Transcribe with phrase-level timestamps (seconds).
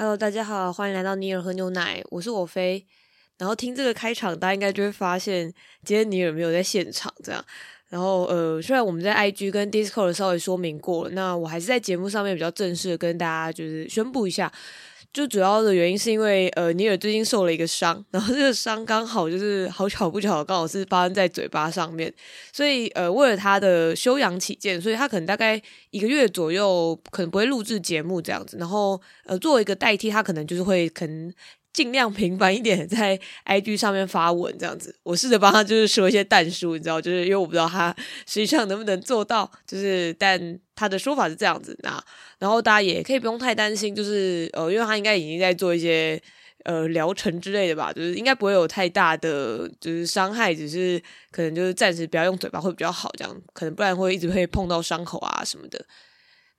[0.00, 2.86] Hello，大家好，欢迎来到尼尔喝牛奶，我是我飞。
[3.36, 5.52] 然后听这个开场，大家应该就会发现
[5.84, 7.44] 今天尼尔没有在现场，这样。
[7.90, 14.50] 然后呃，虽然我们在 IG 跟 Discord 稍微说明过了，那我还是在节目上面比较正式的跟大家就是宣布一下。
[15.12, 22.12] 就主要的原因是因为呃，尼尔最近受了一个伤，然后这个伤刚好就是好巧不巧，刚好是发生在嘴巴上面，
[22.52, 25.60] 所以呃，为了他的休养起见，所以他可能大概
[25.90, 31.32] 一个月左右可能不会录制节目这样子，然后呃，作为一个代替，他可能就是会可能。
[31.72, 37.94] 尽量频繁一点在 IG 上面发文这样子，我试着帮他就是说一些淡书，你知道，就是因为我不知道他
[38.26, 42.02] 实际上能不能做到，就是但他的说法是这样子，那
[42.38, 46.20] 然后大家也可以不用太担心，就是呃，因为他应该已经在做一些
[46.64, 55.84] 呃疗程之类的吧，就是应该不会有太大的就是伤害，只是可能就是暂时不要用嘴巴会比较好，这样可能不然会一直会碰到伤口啊什么的。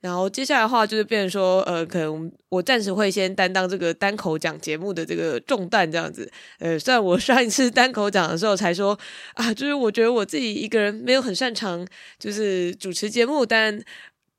[0.02, 6.28] 然后接下来的话就是变成说，呃，可能我暂时会先担当这个单口讲节目的这个重担，这样子。
[6.58, 8.98] 呃，虽然我上一次单口讲的时候才说
[9.34, 11.86] 啊，就是我觉得我自己一个人没有很擅长，
[12.18, 13.80] 就是主持节目，但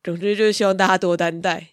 [0.03, 1.69] 总之就是希望大家多担待。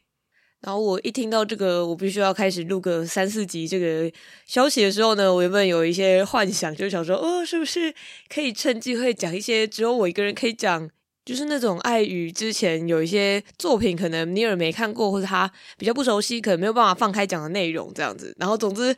[0.60, 4.08] 然后我一听到这个，我必须要开始录个三四集这个
[4.46, 7.92] 消息的时候呢，我原本有一些幻想，就想说，哦，是不是
[8.32, 10.88] 可以趁机会讲一些只有我一个人可以讲。
[11.30, 18.34] 就是那种碍于之前有一些作品，可能尼尔没看过，或者他比较不熟悉，可能没有办法放开讲的内容这样子。
[18.40, 18.92] 然后总之，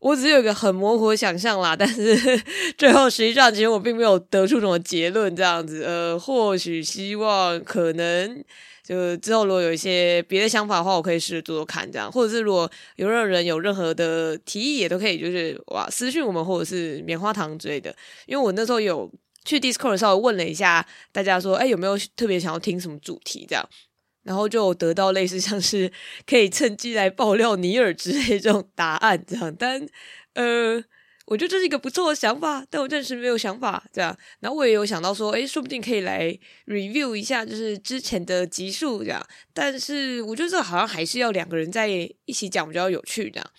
[0.00, 1.76] 我只是有一个很模糊的想象啦。
[1.76, 2.16] 但是
[2.76, 5.84] 最后实际上，其实我并没有得出什么结论这样子。
[5.84, 8.42] 呃，或许希望可能
[8.82, 12.10] 就之后如果有一些别的想法的话，我可以试着做做看这样。
[12.10, 17.94] 或者是如果有任何人有任何的提议，也都可以就是哇私讯我们，或者是棉花糖之类的。
[18.26, 19.08] 因为我那时候有。
[19.46, 23.66] 去 Discord 的时候问了一下大家说，哎，有没有特别想要听什么主题这样，
[24.24, 25.90] 然后就得到类似像是
[26.26, 29.86] 可以趁机来爆料尼尔之类这种答案这样，但
[30.34, 30.82] 呃，
[31.26, 34.16] 我觉得这是一个不错的想法，但我暂时没有想法这样。
[34.40, 36.36] 然后我也有想到说，哎，说不定可以来
[36.66, 39.24] review 一下就是之前的集数这样，
[39.54, 43.50] 但是我觉得这好像还是要两个人在一起讲比较有趣这样。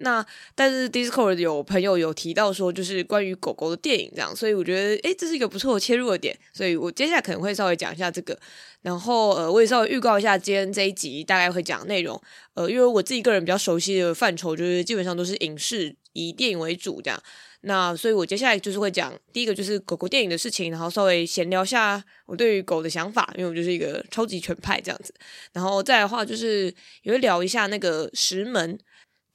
[0.00, 8.38] 那但是 Discord 有朋友有提到说，就是关于狗狗的电影这样，所以我觉得诶，这是一个不错的切入的点，所以我接下来可能会稍微讲一下这个，
[8.82, 12.20] 然后呃，我也稍微预告一下今天这一集大概会讲内容，
[12.54, 17.20] 呃，因为我自己个人比较熟悉的范畴就是基本上都是影视，以电影为主这样，
[17.62, 25.12] 那所以我接下来就是会讲第一个就是狗狗电影的事情，然后稍微闲聊下我对于狗的想法，因为我就是一个超级全派这样子，
[25.52, 26.72] 然后再的话就是
[27.02, 28.78] 也会聊一下那个石门。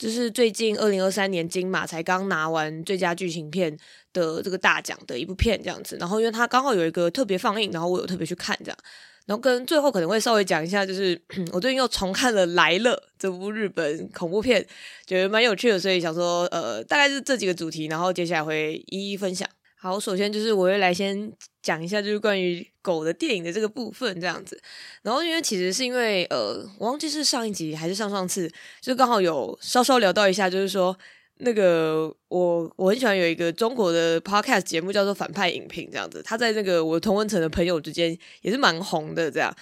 [0.03, 3.71] 就是最近二零二三年金马才刚拿完最佳剧情片
[4.11, 8.77] 的这个大奖的一部片这样子，然后因为它刚好有一个特别放映，然后我有特别去看这样，
[9.25, 11.17] 然后跟最后可能会稍微讲一下，就是
[11.53, 14.67] 我最近又重看了《来了》这部日本恐怖片，
[15.05, 19.47] 觉得蛮有趣的，所以想说呃大概是这几个主题，然后接下来会一一分享。
[19.83, 21.29] 好，首先就是我会来先
[21.61, 24.57] 讲一下，就是关于狗的电影的这个部分这样子。
[25.01, 28.49] 然后因为其实是因为呃，我忘记是上一集还是上上次，
[28.79, 30.97] 就刚好有稍稍聊到一下，就是说
[31.39, 39.53] 那个我我很喜欢有一个中国的 podcast 节目叫做反派影评这样子，他在那个我同温层的朋友之间也是蛮红的这样。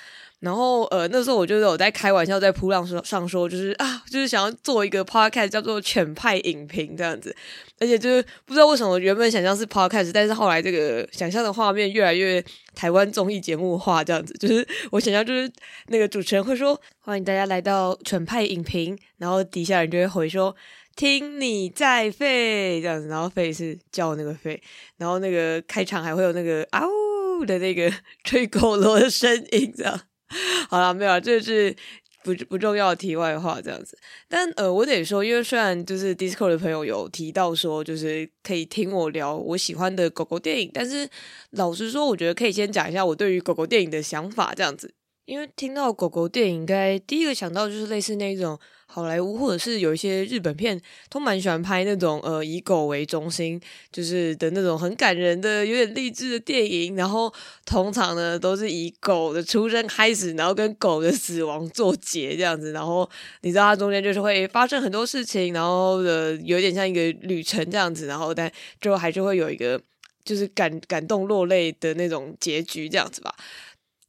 [0.41, 7.33] 然后呃，那时候我就有在开玩笑，在噗浪上说，就是啊，就是想要做一个 podcast 叫做“犬派影评”这样子，
[7.79, 12.43] 而且就是不知道为什么原本想象是 podcast，但是后来这个想象的画面越来越
[12.73, 15.49] 台湾综艺节目化，这样子，就是我想象就是
[15.89, 20.55] 那个主持人会说：“欢迎大家来到犬派影评”，然后底下人就会回说
[20.97, 24.59] ：“听你在吠”这样子，然后吠是叫那个吠，
[24.97, 27.93] 然后那个开场还会有那个嗷呜的那个
[28.23, 30.01] 吹狗螺的声音这样。
[30.69, 31.75] 好了，没有，这是
[32.23, 33.97] 不不重要的题外话，这样子。
[34.29, 41.09] 但呃，我得说，因为虽然就是 Discord 的朋友有提到说，就是可以听我聊我喜欢的狗狗电影，但是
[41.51, 44.93] 老实说，我觉得可以先讲一下我对于狗狗电影的想法，这样子。
[45.31, 48.59] 因为听到狗狗电影，应该第一个想到就是类似那种。
[48.93, 50.77] 好莱坞或者是有一些日本片，
[51.09, 53.57] 都蛮喜欢拍那种呃以狗为中心，
[53.89, 56.93] 就是的那种很感人的、有点励志的电影。
[56.97, 57.33] 然后
[57.65, 62.73] 通常呢都是以狗的出生开始，然后跟狗的死亡作结这样子。
[62.73, 63.09] 然后
[63.43, 68.07] 你知道它中间就是会发生很多事情，然后呃有点像一个旅程这样子。
[68.07, 68.51] 然后但
[68.81, 69.81] 最后还是会有一个
[70.25, 73.33] 就是感感动落泪的那种结局这样子吧。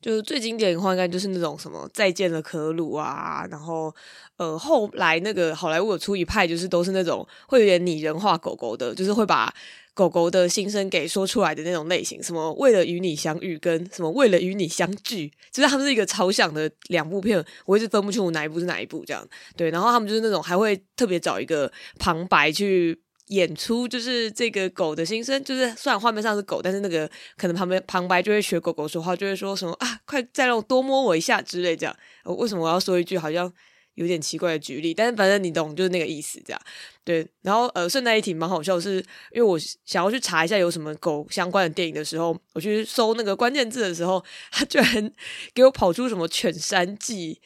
[0.02, 3.94] 就是最经典的话，应该就是那种什么再见了可鲁啊，然后
[4.36, 9.54] 呃后来那个好莱坞有出一派，就是都是那种会有点拟人化狗狗的，就是会把
[9.94, 19.24] 狗狗的心声给说出来的那种类型，什么为了与你相遇，跟什么为了与你相聚，就是他们是一个超像的两部片，我一直分不清楚哪一部是哪一部这样。
[19.56, 23.00] 对，然后他们就是那种还会特别找一个旁白去。
[23.32, 31.96] 演出就是这个狗的心声，就是虽然画面上是狗，但是那个可能旁边旁白就会学狗狗说话，就会说什么啊，快再让我多摸我一下之类这样。
[32.24, 33.50] 为什么我要说一句好像
[33.94, 34.92] 有点奇怪的举例？
[34.92, 36.60] 但是反正你懂，就是那个意思这样。
[37.04, 38.96] 对，然后呃，顺带一提蛮好笑的是，
[39.32, 45.12] 因为我想要去查一下有什么狗相关的电影的时候，我去搜那个关键字的时候，他居然
[45.54, 47.40] 给我跑出什么《犬山记》。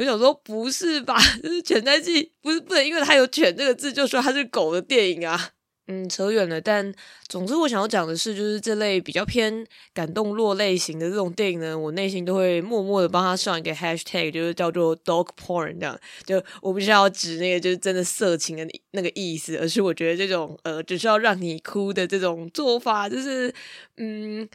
[0.00, 1.14] 我想说，不是吧？
[1.42, 5.50] 就是《犬在记》，不是不能因为它有“犬”这个字就说它是狗的电影啊。
[5.88, 6.58] 嗯，扯远了。
[6.58, 6.90] 但
[7.28, 16.00] 总之，我想要讲的是，就是这类比较偏感动落泪型的这种电影呢，我内心都会默默的帮他上一个 hashtag，就是叫做 dog porn 这样。
[16.24, 23.52] 就我不是要指那个就是真的色情的那个意思，而是我觉得这种呃，只是要让你哭的这种做法，就是
[23.98, 24.48] 嗯，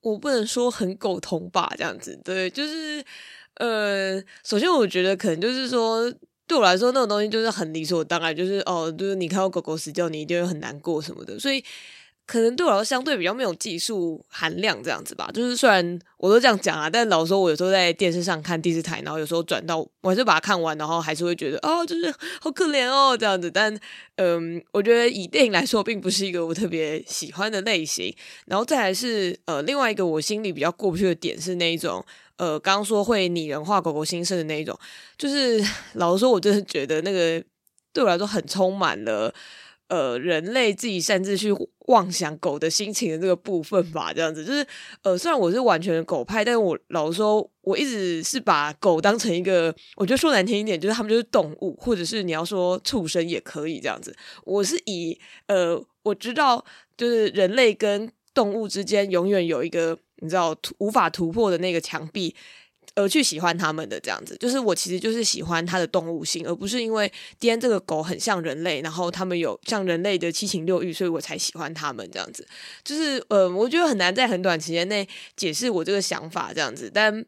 [0.00, 2.18] 我不能说很苟同吧，这样子。
[2.24, 3.04] 对，就是。
[3.58, 6.12] 呃，首先我觉得可能就是说，
[6.46, 11.62] 对我来说那种东西就是很理所当然，就是哦，就是你看到狗狗死掉，你一定会很难过什么的，所以
[12.24, 15.30] 可能对我来说相对比较没有技术含量这样子吧。
[15.34, 23.50] 就是虽然我都这样讲啊，但老说，我有时候在电视上看第四台，然后有时候转到，我还是把它看完，然后还是会觉得哦，就是好可怜哦这样子。
[23.50, 23.76] 但
[24.16, 28.14] 嗯、我觉得以电影来说，并不是一个我特别喜欢的类型。
[28.46, 32.04] 然后再来是呃，另外一个我心里比较过不去的点是那一种。
[32.38, 34.78] 呃，刚刚说会拟人化狗狗心声的那一种，
[35.18, 35.62] 就是
[35.94, 37.44] 老实说，我真的觉得那个
[37.92, 39.34] 对我来说很充满了
[39.88, 41.52] 呃人类自己擅自去
[41.86, 44.12] 妄想狗的心情的这个部分吧。
[44.12, 44.64] 这样子，就是
[45.02, 54.14] 呃，虽然我是完全的狗派，但是我老实说，我一直是把狗当成一个，我觉得说难听一点，就是他们就是动物，或者是你要说畜生也可以这样子。
[54.44, 55.18] 我是以
[55.48, 56.64] 呃，我知道
[56.96, 59.98] 就是人类跟动物之间永远有一个。
[60.20, 62.34] 你知道无法突破的那个墙壁，
[62.94, 67.06] 而去喜欢他们的这样子，就是我其实就是喜欢它的动物性，而不是因为
[67.38, 72.46] 今天这个狗很像人类，然后他们有像人类的七情六欲，所以我才喜欢他们这样子。
[72.82, 75.06] 就是呃，我觉得很难在很短时间内
[75.36, 77.24] 解释我这个想法这样子，但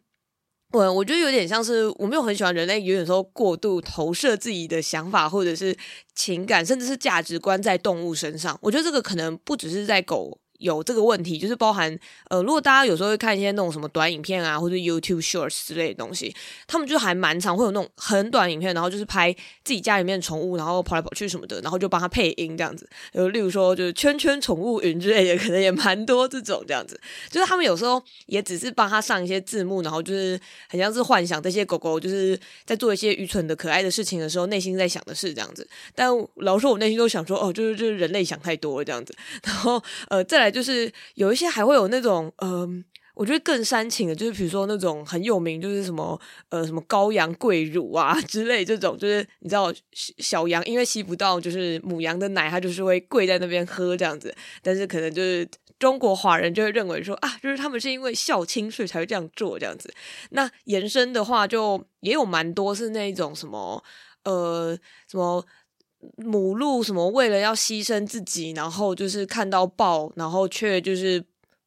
[0.72, 5.76] 我我觉得有点像是我没有很喜欢人类，有点时候过度投射自己的想法或者是
[6.14, 8.58] 情感，甚至是价值观在动物身上。
[8.62, 10.40] 我觉得这个可能不只是在狗。
[10.60, 11.98] 有这个问题，就是包含
[12.28, 16.34] 呃，如果大家有时候会看一些那种什么短影片啊，或者 YouTube Shorts 之类的东西，
[16.66, 19.32] 他们就还蛮常会有那种很短影片，然后就是拍
[19.64, 22.86] 自己家里面宠物，然后跑来跑去什么的，然后就帮他配音这样子。
[23.14, 27.00] 呃，例如说就是圈圈宠物云之类的，可能也蛮多这种这样子。
[27.30, 35.66] 就是他们有时候也只是帮他上一些字幕，然后就是很像是幻想这些狗狗就是在做一些愚蠢的可爱的事情的时候，内心在想的是这样子。
[35.94, 39.16] 但老实说，我内心都想说，哦，就是就是人类想太多了这样子。
[39.42, 40.49] 然后呃，再来。
[40.50, 46.18] 就是有一些还会有那种，嗯、我觉得更煽情的，就是比如说那种很有名，就是什么，
[46.48, 55.46] 呃，什么羔羊跪乳啊 之类这种，就是你知道小羊因为吸不到就是母羊的奶，它就是会跪在那边喝这样子，但是可能就是
[55.78, 59.92] 中国华人就会认为说啊，就是他们是因为孝亲所以才会这样做这样子。
[60.30, 63.82] 那延伸的话，就也有蛮多是那种什么，
[64.24, 65.44] 呃，什么。
[66.16, 71.22] 母鹿什么为了要牺牲自己，然后就是看到豹，然后却就是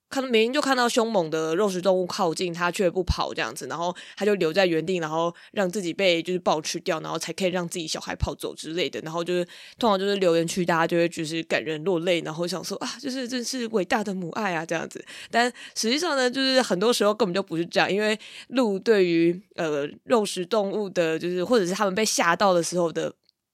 [0.09, 8.99] 看明明就看到凶猛的肉食动物靠近，它却不跑这样子，然后它就留在原地，然后让自己被就是豹吃掉，然后才可以让自己小孩跑走之类的。
[9.01, 9.43] 然后就是
[9.77, 15.03] 通常就是留言区大家就会就是感人落泪，然后想说啊，就是真是伟大的母爱啊这样子。
[15.31, 18.17] 但实际上呢，就是很多时候根本就不是这样，因为
[18.49, 23.13] 鹿对于呃肉食动物的，就是或者是他们被吓到的时候的。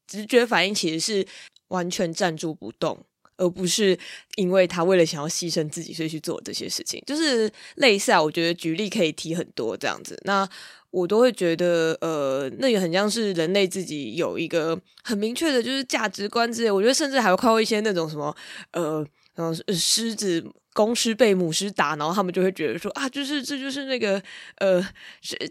[0.10, 1.25] 直觉反应其实是
[1.68, 2.98] 完全站住不动，
[3.38, 3.98] 而不是
[4.38, 7.00] 因为他为了想要牺牲自己，所以去做这些事情。
[7.06, 10.20] 就是类似啊，我觉得举例可以提很多这样子。
[10.25, 10.50] 那
[10.89, 16.72] 我都会觉得，呃，那也很像是人类自己有一个很明确的，就是价值观之类。
[16.72, 18.36] 我觉得甚至还会靠一些那种什么，
[18.72, 20.44] 呃，然后狮子。
[20.79, 24.21] 公狮被母狮打，然后他们就会觉得说啊，就是这就是那个
[24.59, 24.81] 呃，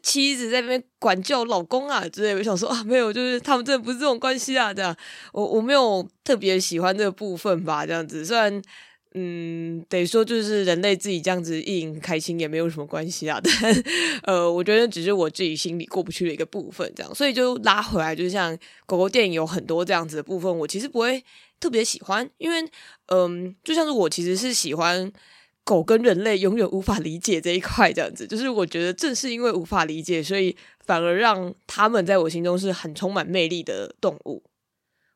[0.03, 2.35] 妻子在那边管教老公啊之类。
[2.35, 4.97] 我想说啊，没有，就是他们真的不是这种关系啊，这样。
[5.35, 8.25] 我我没有特别喜欢这个部分吧，这样子。
[8.25, 8.63] 虽然
[9.15, 13.85] 嗯，得说就是人类自己这样子意淫开心也没有什么关系啊， 但
[14.25, 17.15] 呃，我觉得只是我自己心里过不去的一个部分，这样。
[17.15, 21.23] 所以就拉回来，就像狗狗电影有很多这样子的部分，我其实不会。
[21.61, 22.65] 特别喜欢，因为
[23.07, 25.13] 嗯，就像是我其实是喜欢
[25.65, 34.41] 狗跟人类永远无法理解这一块，这样子，就是我觉得正是因为无法理解，所以反而让他们在我心中是很充满魅力的动物。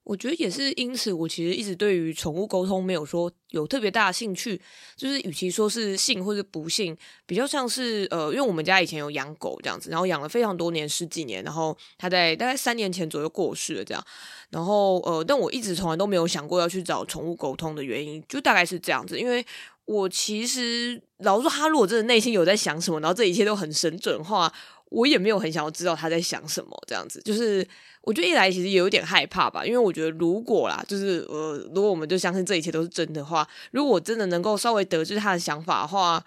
[0.04, 4.60] 我觉得也是因此，我其实一直对于宠物沟通没有说有特别大的兴趣。
[4.96, 14.04] 就是与其说是信或者不信，比较像是呃，因为我们家以前有养狗这样子，然后养了非常多年，十几年，然后它在大概三年前左右过世了这样。
[14.50, 19.18] 然后呃，但我一直从来都没有想过要去找宠物沟通的原因，就大概是这样子。
[19.18, 19.44] 因为
[19.84, 24.52] 我其实老实说，他如果真的内心有在想什么，然后这一切都很神准的话，
[24.92, 27.66] 我也没有很想要知道他在想什么这样子，就是。
[28.04, 36.20] 我觉得一来其实也有点害怕吧，因为我觉得如果啦，就是呃，如果我们就相信这一切都是真的话，如果我真的能够稍微得知他的想法的话，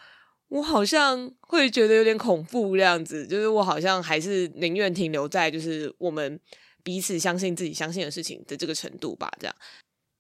[0.48, 3.28] 我好像会觉得有点恐怖这样子。
[3.28, 6.40] 就是我好像还是宁愿停留在就是我们
[6.82, 9.30] 彼此相信自己相信的事情的这个程度吧。
[9.38, 9.54] 这样，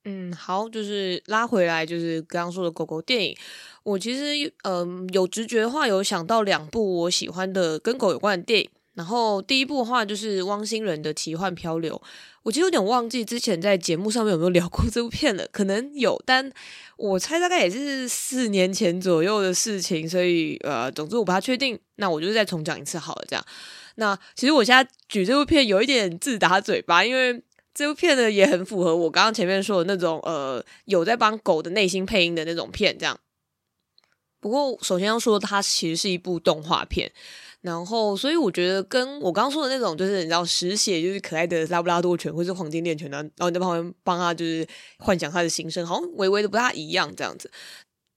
[0.06, 3.36] 嗯，好，就是拉回来，就是刚刚说的狗狗电影，
[3.84, 8.70] 我其实嗯、有直觉的话，有想到两部我喜欢的跟狗有关的电影。
[8.94, 12.02] 然后第一部的话就是汪星人的奇幻漂流，
[12.44, 16.50] 我其实有点忘记之前在节目上面有没有聊过这部片了，可能有，但
[16.96, 23.46] 我猜大概也是四年前左右的事情，所以呃，总之我不太确定，那我就再重讲一次好了，这样。
[23.96, 27.42] 那其实我现在举这部片有一点自打嘴巴，因为
[27.76, 33.20] 这部片呢也很符合我刚刚前面说的那种呃，有在帮狗的内心配音的那种片，这样。
[34.40, 37.12] 不过首先要说，它其实是一部动画片。
[37.62, 44.68] 然后，所以我觉得跟我刚刚说的那种，就是你知道，实写就是可爱的拉布拉多犬或是黄金猎犬呢，然后你在旁边帮他就是
[45.00, 47.50] 幻想他的心声，好像微微的不大一样这样子。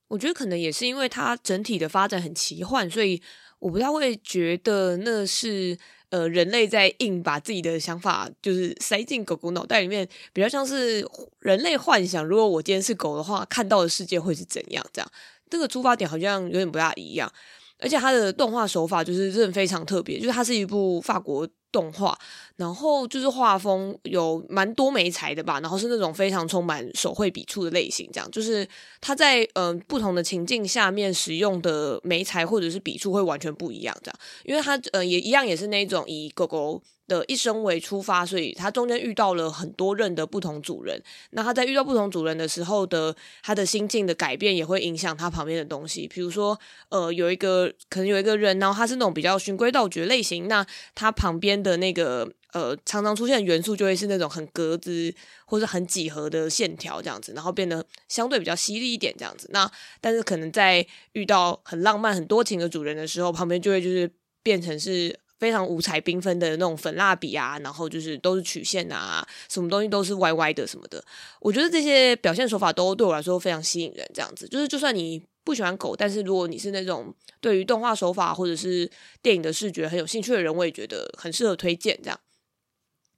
[0.08, 3.22] 我觉得可能也是因为它整体的发展很奇幻，所以
[3.58, 5.78] 我不太会觉得那是
[6.10, 11.06] 呃人类在硬把自己的想法就是塞进狗狗脑袋里面，比较像是
[11.40, 15.10] 人类幻想，如果我今天是狗的话，看到的世界会是怎样这样。
[15.50, 17.32] 这个出发点好像有点不大一样。
[17.80, 22.18] 而且它的动画手法就是真的非常特别，就是它是一部法国动画，
[22.56, 28.66] 然后就是画风有蛮多媒材的吧，然后是那种非常充满手绘笔触的类型，这样就是
[29.00, 41.02] 它在嗯、呃、不同的情境下面使用的媒材或者是笔触会完全不一样，这样，因为它呃也一样也是那种以狗狗的一生为出发，所以他中间遇到了很多任的不同主人。
[41.30, 46.06] 那他在遇到不同主人的时候的他的心境的改变，也会影响他旁边的东西。
[46.06, 46.58] 比如说，
[46.90, 55.14] 呃，有一个可能有一个人，然后他是那种比较循规蹈矩类型，那他旁边的那个呃常常出现的元素就会是那种很格子
[55.46, 59.48] 或者很几何的线条这样子，然后变得相对比较犀利一点这样子。
[59.52, 64.10] 那但是可能在遇到很浪漫很多情的主人的时候，旁边就会就是
[64.42, 65.18] 变成是。
[65.38, 71.00] 非常五彩缤纷的那种粉蜡笔啊，然后就是都是曲线啊，什么东西都是歪歪的什么的。
[71.38, 74.04] 我觉得这些表现手法都对我来说非常吸引人。
[74.12, 78.90] 这样子，就是就算你不喜欢狗，但是如果你是那种对于动画手法或者是
[79.22, 82.20] 电影的视觉很有兴趣的人，我也觉得很适合推荐这样。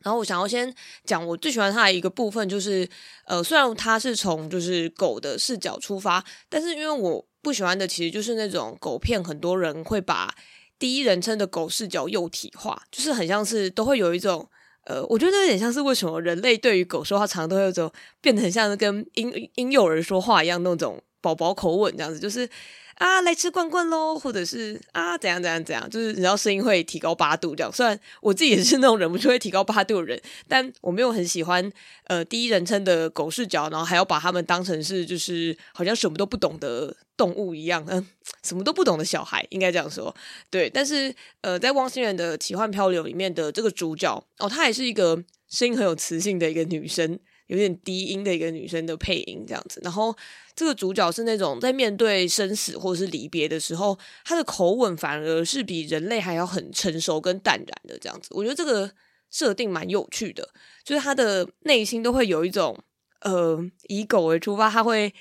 [0.05, 0.73] 然后我想要先
[1.05, 2.89] 讲我最喜欢它的一个部分，就是
[3.27, 10.33] 呃，虽然它是从就是狗的视角出发，但是因为我不喜欢的其实就是那种狗片，很多人会把。
[10.79, 14.49] 第一人称的狗视角幼体化，就是很像是都会有一种，
[14.87, 22.49] 呃，我觉得有点像是为什么人类对于狗说话，常常都会有种变得很像是跟婴婴幼儿说话一样那种宝宝口吻这样子，就是。
[22.97, 27.73] 啊，来吃罐罐喽，或者是啊，怎样怎样怎样，就是你知道声音会提高八度这样。
[27.73, 31.73] 虽然我自己也是那种忍不住会提高八度的人，但我没有很喜欢
[32.09, 38.07] 呃第一人称的狗视角，然后还要把他们当成是就是好像什么都不懂的动物一样，嗯，
[38.43, 40.15] 什么都不懂的小孩应该这样说。
[40.51, 47.19] 对，但是呃，在汪星人的奇幻漂流里面的这个主角哦，她也是一个声音很有磁性的一个女生。
[47.51, 50.17] 有点低音的一个女生的配音这样子，然后
[50.55, 58.29] 这个主角是那种在面对生死或者是离别的时候，他的口吻反而是比人类还要很成熟跟淡然的这样子。
[58.31, 58.89] 我觉得这个
[59.33, 60.49] 设定蛮有趣的，
[60.85, 62.79] 就是他的内心都会有一种
[63.23, 65.13] 呃以狗为出发，他会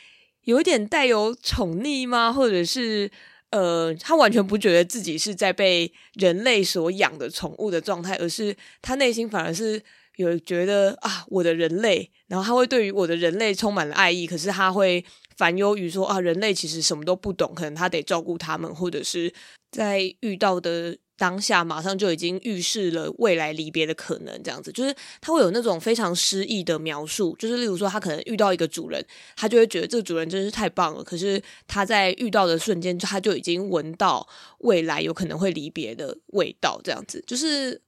[0.44, 2.32] 有一点带有宠溺吗？
[2.32, 3.10] 或者是
[3.50, 9.82] 呃他完全不觉得自己是在被人类所养的宠物的状态，而是他内心反而是。
[10.20, 15.04] 有觉得啊，我的人类，然后他会对于我的人类充满了爱意，可是他会
[15.38, 19.34] 烦忧于说啊，人类其实什么都不懂，可能他得照顾他们，或者是
[19.72, 29.02] 在遇到的当下，马上就已经预示了未来离别的可能，这样子，就是他会有那种非常诗意的描述，就是例如说，他可能遇到一个主人，
[29.38, 37.82] 他就会觉得这个主人真是太棒了，可是他在遇到的瞬间，他就已经闻到未来有可能会离别的味道，这样子，就是。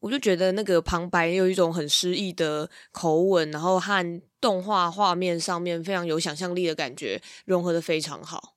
[0.00, 8.56] 我就觉得那个旁白有一种很诗意的口吻，然后和动画画面上面非常有想象力的感觉，融合得非常好。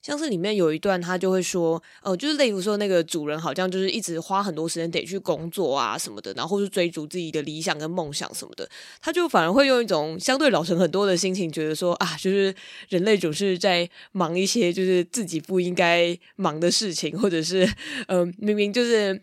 [0.00, 8.66] 像是里面有一段，他就会说，呃，就是例如说那个主人好像就是一直花很多时间得去工作啊什么的，然后是追逐自己的理想跟梦想什么的，
[9.02, 12.54] 他就反而会用一种相对老成很多的心情，觉得说啊，就是
[12.88, 17.70] 人类总是在忙一些就是自己不应该忙的事情，或者是
[18.08, 19.22] 嗯、明明就是。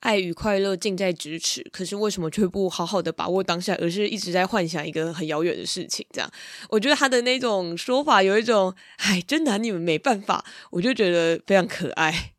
[0.00, 6.06] 爱与快乐近在咫尺，可是为什么却不好好的把握当下，而是一直在幻想一个很遥远的事情？
[6.12, 6.30] 这样，
[6.70, 12.32] 我觉得他的那种说法有一种，唉，真拿你们没办法，我就觉得非常可爱。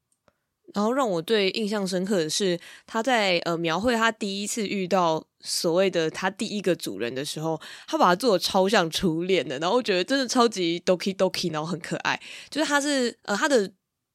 [0.74, 12.18] 然后让我最印象深刻的是，他在呃描绘他第一次遇到所谓的他第一个主人的时候，他把他做的超像初恋的，然后我觉得真的超级 doki doki，然后很可爱。
[12.50, 13.70] 就是他是呃他的。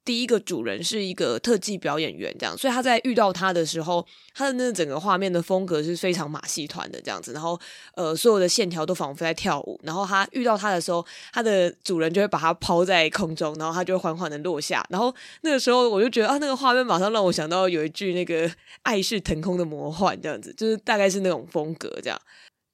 [0.04, 7.58] 第一个主人是一个特技表演员，这样，所以他在遇到他的时候，他的那整个画面的风格是非常马戏团的这样子，然后
[7.94, 9.80] 呃，所有的线条都仿佛在跳舞。
[9.82, 14.84] 然后他遇到他的时候，他的主人就会把他抛在空中，然后他就会缓缓的落下。
[14.90, 18.50] 然后那个时候我就觉得啊，那个画面马上让我想到有一句那个
[18.82, 22.20] “爱是腾空的魔幻”这样子，就是大概是那种风格这样。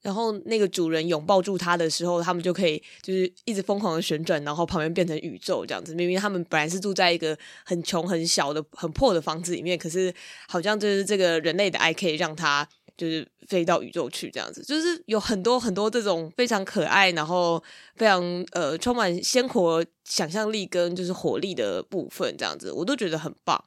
[0.01, 5.93] 然后那个主人拥抱住他的时候，他们就可以就是一直疯狂的旋转，然后旁边变成宇宙这样子。
[5.93, 10.13] 明明他们本来是住在一个很穷、很小的、很破的房子里面，可是
[10.47, 12.67] 好像就是这个人类的爱可以让他
[12.97, 14.63] 就是飞到宇宙去这样子。
[14.63, 17.63] 就是有很多很多这种非常可爱，然后
[17.95, 23.63] 非常呃充满鲜活想象力跟就是活力的部分这样子，我都觉得很棒。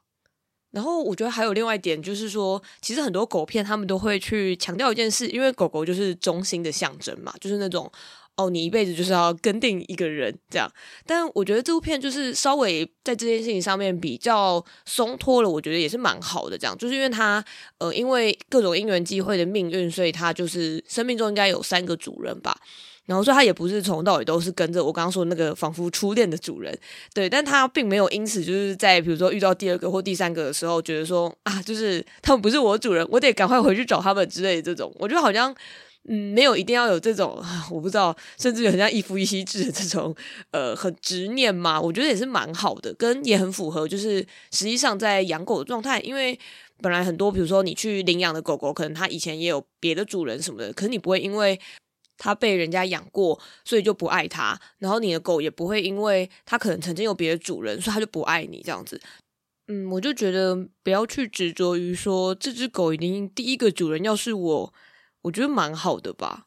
[0.75, 7.89] 然后我觉得还有另外一点，就是说，其实很多狗片他们都会去强调一件事，因为狗狗就是忠心的象征嘛，就是那种
[8.37, 10.71] 哦，你一辈子就是要跟定一个人这样。
[11.07, 16.59] 但我觉得这部片就是稍微在这件事情上面比较松脱了，我觉得也是蛮好的。
[16.59, 17.45] 这样就是因为他
[17.79, 22.57] 呃，因为各种因缘际会的命运，所以他就是生命中应该有三个主人吧。
[23.07, 26.75] 然后说他也不是从头到尾都是跟着我刚刚说的那个仿佛初恋的主人，
[27.13, 34.91] 对，但他并没有因此就是在比如说遇到第二个或第三个的时候，觉得说啊，就是他们不是我主人，我得赶快回去找他们之类的这种。
[34.99, 35.55] 我觉得好像
[36.09, 40.15] 嗯，没有一定要有这种，我不知道，甚至有很像一夫一妻制的这种
[40.51, 41.81] 呃很执念嘛。
[41.81, 44.19] 我觉得也是蛮好的，跟也很符合，就是
[44.51, 46.39] 实际上在养狗的状态，因为
[46.81, 51.61] 本来很多比如说你去领养的狗狗，可能它以前也有别的主人什么的，可是你不会因为。
[52.17, 54.59] 他被人家养过，所以就不爱他。
[54.79, 58.99] 然后你的狗也不会因为他可能曾经有别的主人，所以他就不爱你这样子。
[59.67, 64.73] 嗯，我就觉得不要去执着于说这只狗一定第一个主人要是我，
[65.25, 66.47] 我觉得蛮好的吧。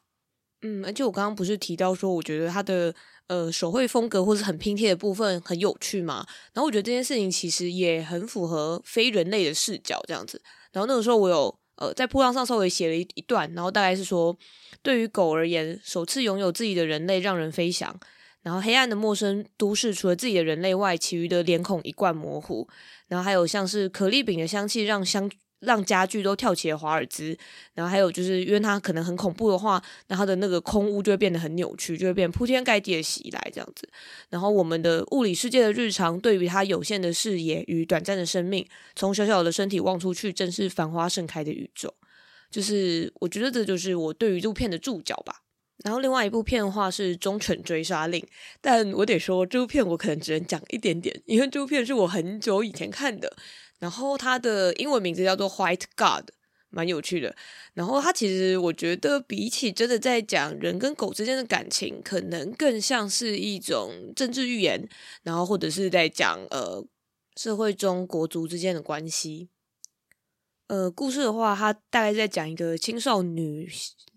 [0.62, 2.92] 嗯，而且我刚刚不是提到说，我觉得他的
[3.28, 6.26] 呃手绘风格或是很拼贴的部分很有趣嘛。
[6.52, 10.42] 然后我觉得这件事情其实也很符合非人类的视角这样子。
[10.72, 11.58] 然后那个时候我有。
[11.80, 14.36] 呃，在铺浪上稍微写了一一段，然后大概是说，
[14.82, 17.96] 对于狗而言，首次拥有自己的人类让人飞翔。
[18.42, 22.68] 然后黑暗的陌生都市，除了自己的人类外，其余的脸孔一贯模糊。
[23.06, 25.30] 然后还有像是可丽饼的香气，让香。
[25.60, 27.36] 让家具都跳起了华尔兹，
[27.74, 33.88] 然后还有就是，因为它可能很恐怖的话，那它的那个空屋就会变得很扭曲，就会变铺天盖地的袭来这样子。
[34.30, 41.92] 然后我们的物理世界的日常，对于它有限的视野与短暂的生命，从小小的身体望出去，正是繁花盛开的宇宙。
[42.50, 45.42] 就是我觉得这就是我对于这部片的注脚吧。
[45.84, 48.20] 然后另外一部片的话是《忠犬追杀令》，
[48.60, 53.36] 但我得说这部片我可能只能讲一点点，因为这部片是我很久以前看的。
[53.78, 56.24] 然后它的英文名字叫做《White God》，
[56.70, 57.34] 蛮有趣的。
[57.74, 64.88] 然后它其实我觉得比起真的在讲人跟狗之间的感情，可能更像是一种政治寓言，
[65.22, 66.84] 然后或者是在讲呃
[67.36, 69.48] 社会中国族之间的关系。
[70.66, 73.70] 呃，故事的话，它大概在讲一个青少女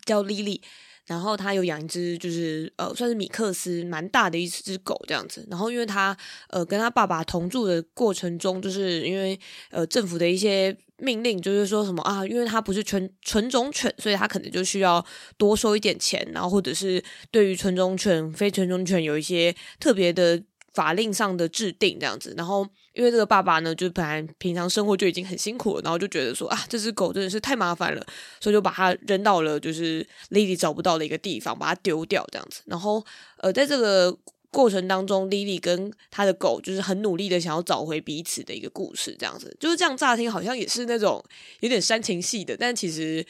[0.04, 0.62] 叫莉莉。
[1.08, 5.46] 然后他有养一只，就是呃，算是米克斯，蛮大的一只狗这样子。
[5.50, 6.16] 然后因为他
[6.50, 9.40] 呃跟他爸爸同住的过程中，就是因为
[9.72, 15.06] 呃政府的一些命令，就是说什么啊，因为他不是纯纯种犬，所以他可能就需要
[15.38, 20.44] 多收一点钱，然后或者是对于纯种犬、非纯种犬有一些特别的。
[20.74, 28.06] 法令上的制定这样子，然后因为这个爸爸呢，就本来平常生活就已经很辛苦了，然后就觉得说啊，这只狗真的是太麻烦了，
[28.40, 32.62] 所以就把它扔到了就是莉莉找不到的一个地方，把它丢掉这样子。
[32.66, 33.06] 然后
[33.38, 34.18] 呃，在这个
[34.50, 41.24] 过程当中，莉莉跟他的狗就是很努力的想要找回彼此的一个故事，这样子就是这样乍听好像也是那种
[41.60, 43.26] 有点煽情戏的，但其实。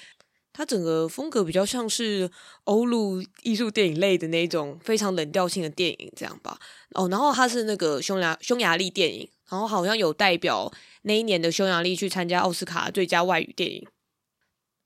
[0.53, 2.29] 它整个风格比较像是
[2.65, 6.59] 欧陆艺术电影类的那种非常冷调性的电影，这样吧。
[6.91, 10.71] 哦，然后它是那个匈牙匈牙利电影，然后好像有代表
[11.03, 13.87] 那一年的匈牙利去参加奥斯卡最佳外语电影。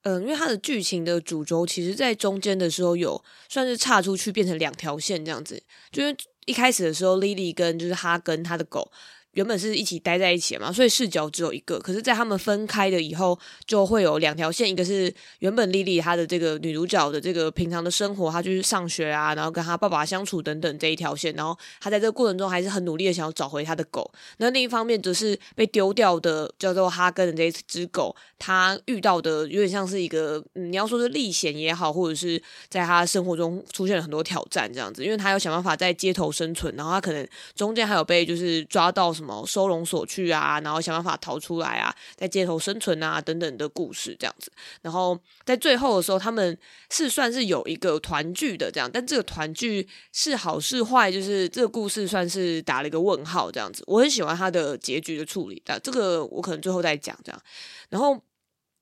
[0.04, 5.64] 嗯，因为它的剧情的主轴，其实在中间的时候有算是岔出去，变成两条线这样子。
[5.92, 8.92] 就是一开始的时候，Lily 跟就是哈跟他的狗。
[9.36, 11.78] 原本是一起待在一起嘛，所以视角只有一个。
[11.80, 21.34] 可是，在他们分开的以后，就会有两条线，一个是原本莉莉她的这个女主角的这个平常的生活，她就是上学啊，然后跟她爸爸相处等等这一条线。
[21.36, 24.10] 然后她在这个过程中还是很努力的想要找回她的狗。
[24.38, 39.25] 那另一方面则是被丢掉的叫做哈根的这一只狗，它遇到的有点像是一个，你要说是历险也好，或者是在他生活中出现了很多挑战这样子，因为他要想办法在街头生存，然后他可能中间还有被就是抓到什么。
[39.26, 44.52] 么收容所去啊，然后想办法逃出来啊，在街头生存啊，等等的故事这样子。
[44.82, 46.58] 然后在最后的时候，他们
[46.92, 53.84] 是算是有一个团聚的这样，但这个团聚是好是坏，就是这个故事算是打了一个问号这样子。
[53.88, 57.42] 我很喜欢他的结局的处理，但这个我可能最后再讲这样。
[57.90, 58.22] 然后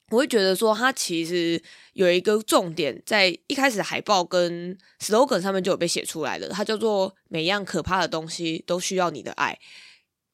[0.09, 1.59] 我会觉得说，他其实
[1.93, 9.57] 有一个重点，在一开始海报跟 slogan 上面就有被写出来了，它叫做“每样可怕的东西都需要你的爱”。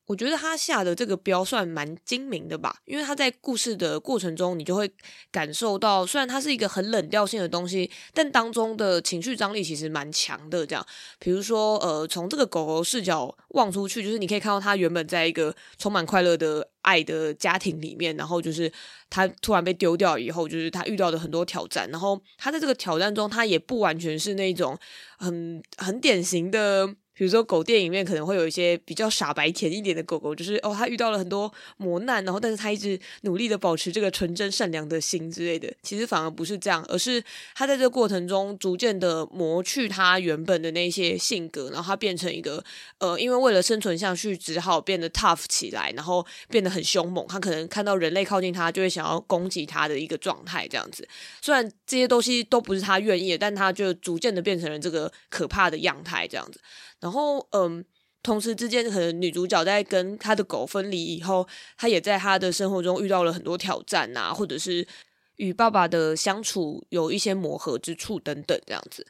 [0.09, 4.91] 我觉得他下的这个标算蛮精明的吧，因为他在故事的过程中，你就会
[5.31, 10.65] 感受到，虽然它是一个很冷调性的东西，但当中的情绪张力其实蛮强的。
[10.65, 10.83] 这样，
[11.19, 18.71] 比如说，呃，从这个狗狗视角望出去，就是你可以看到它原本在一个充满快乐的爱的家庭里面，然后就是
[19.11, 24.75] 它突然被丢掉以后，就是它遇到的很多挑战，然后它在这个挑战中，它也不完全是那种
[25.19, 26.95] 很很典型的。
[27.19, 35.69] 比如说狗电影里面可能会有一些比较傻白甜一点的狗狗，就是哦，它遇到了很多磨难，然后但是它一直努力的保持这个纯真善良的心之类的。
[35.83, 37.21] 其实反而不是这样，而是
[37.53, 42.63] 它在这个过程中逐渐的磨去它原本的那些性格，然后它变成一个
[42.99, 47.25] 呃，因为为了生存下去，只好变得 tough 起来，然后变得很凶猛。
[47.27, 51.05] 它可能看到人类靠近它，就会想要攻击它的一个状态，这样子。
[51.41, 56.61] 虽然这些东西都不是它愿意的，但它就逐渐的变成了这个可怕的样态，这样子。
[56.99, 57.83] 然然后，嗯，
[58.21, 64.87] 同时之间，可能女主角在跟她的狗分离以后，她也在她的生活中遇到了很多挑战啊，或者是
[65.37, 69.03] 与爸爸的相处有一些磨合之处等等这样子。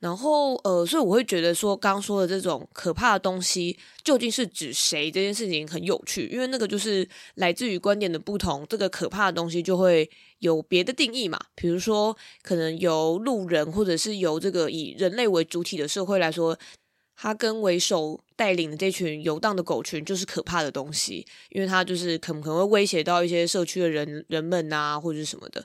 [0.00, 11.38] 然后，呃，所以我会觉得说，刚刚说的这种可怕的东西究竟是指谁这件事情很有趣，因为那个就是来自于观点的不同，这个可怕的东西就会有别的定义嘛。
[11.54, 16.58] 比如说，可能由路人，或者是由这个以人类为主体的社会来说。
[17.16, 25.64] 他跟为首带领的这群游荡的狗群就是可怕的东西，因为他就是可能可能会威胁到一些社区的人人们啊，或者是什么的。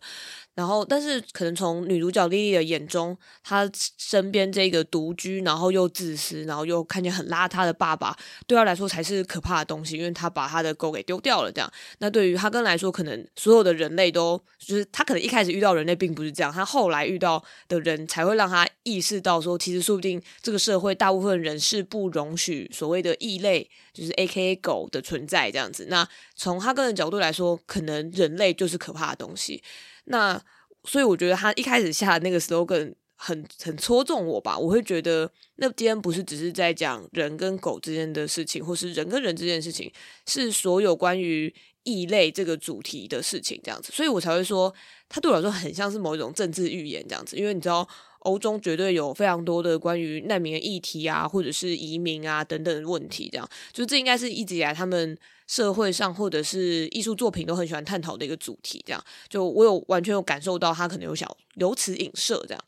[0.53, 11.51] 然后，但是可能从女主角莉莉的眼中，她身边这个独居，然后又自私，然后又看见很邋遢的爸爸，对她来说才是可怕的东西，因为她把她的狗给丢掉了。
[11.51, 25.85] 这样，那对于哈根来说，可能所有的人类都就是他可能一开始遇到人类并不是这样，他后来遇到的人才会让他意识到说，其实说不定这个社会大部分人是不容许所谓的异类，就是 AKA 狗的存在这样子。
[25.89, 29.63] 那从哈根的角度来说，可能人类就是可怕的东西。
[30.11, 30.39] 那
[30.83, 39.91] 所以我觉得他一开始下的那个 slogan 很很戳中我吧，我会觉得那今天不是只是在讲人跟狗之间的事情，或是人跟人之间的事情，
[40.27, 44.73] 是所有关于异类这个主题的事情这样子，所以我才会说
[45.07, 47.87] 他对我来说很像是某一种政治预言这样子，因为你知道
[48.19, 55.17] 欧中绝对有非常多的关于难民的议题啊，或者是移民啊等等的问题，这样就这应该是一直以来他们。
[55.51, 59.03] 社会上或者是艺术作品都很喜欢探讨的一个主题，这样。
[59.27, 62.63] 就我有完全有感受到他可能有想由此影射这样，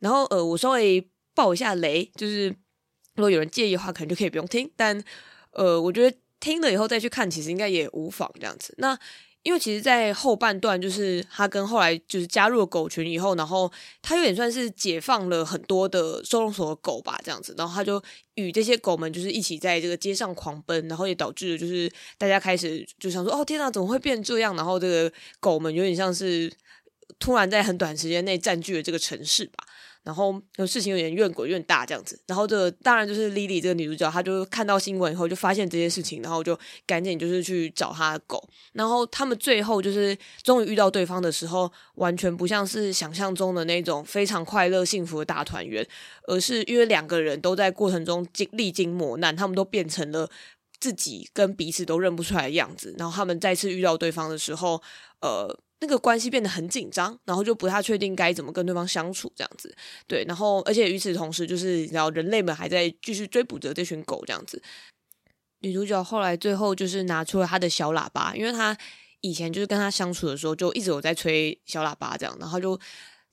[0.00, 2.48] 然后呃，我稍微爆一下雷，就是
[3.14, 5.00] 如果有人介意的话，可能就可以不用听，但
[5.52, 8.74] 呃，我觉得听了以后再去看，其实应该也无妨这样子。
[8.78, 8.98] 那
[9.44, 13.70] 因为其实，在后半段，就是他跟后来就是加入了狗群以后，然后
[14.02, 18.02] 他有点算是解放了很多的收容所的狗吧，这样子，然后他就
[18.34, 24.54] 与这些狗们就是一起在这个街上狂奔，然后也导致了就是大家开始就想说，哦天哪，怎么会变这样？
[24.56, 26.52] 然后这个狗们有点像是
[27.18, 29.64] 突然在很短时间内占据了这个城市吧。
[30.04, 45.86] 然后事情有点怨鬼怨大这样子，然后这个当然就是 Lily 这个女主角，她就看到新闻以后就发现这些事情，然后就赶紧就是去找她的狗，然后他们最后就是终于遇到对方的时候，完全不像是想象中的那种非常快乐幸福的大团圆，
[46.24, 50.30] 而是因为两个人都在过程中经历经磨难，他们都变成了
[50.80, 54.82] 自己跟彼此都认不出来的样子，然后他们再次遇到对方的时候，
[55.20, 55.58] 呃。
[55.80, 59.72] 那个关系变得很紧张，然后就不太确定该怎么跟对方相处这样子，
[60.06, 64.60] 对，然后而且与此同时，就是然后人类们还在继续追捕着这群狗这样子。
[65.60, 68.76] 女主角后来最后就是拿出了她的小喇叭，因为她
[69.20, 72.78] 以前就是跟他相处的时候，就一直有在吹小喇叭这样，然后就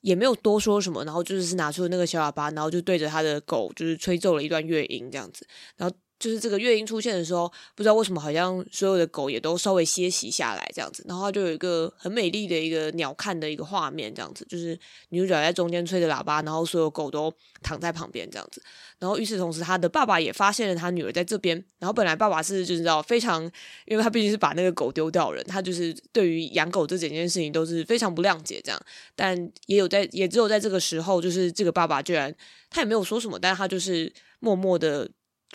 [0.00, 5.96] 也没有多说什么，然后就是拿出了那个小喇叭，然后就对着他的狗就是吹奏了一段乐音这样子，然后。
[6.18, 14.78] 就是这个乐音出现的时候，不知道为什么，好像所有的狗也都稍微歇息下来这样子，然后就有一个很美丽的一个鸟瞰的一个画面这样子，就是
[15.10, 18.62] 女主角在中间吹着喇叭，然后所有狗都躺在旁边这样子，
[18.98, 23.42] 然后与此同时，他的爸爸也发现了他女儿在这边，然后本来爸爸是就是知道非常，
[23.84, 28.80] 因为他毕竟是把那个狗丢掉人，他就是对于养狗这整件事情都是非常不谅解这样，
[29.14, 32.34] 但也有在也只有在这个时候，就是这个爸爸居然
[32.70, 35.06] 他也没有说什么，但是他就是默默的。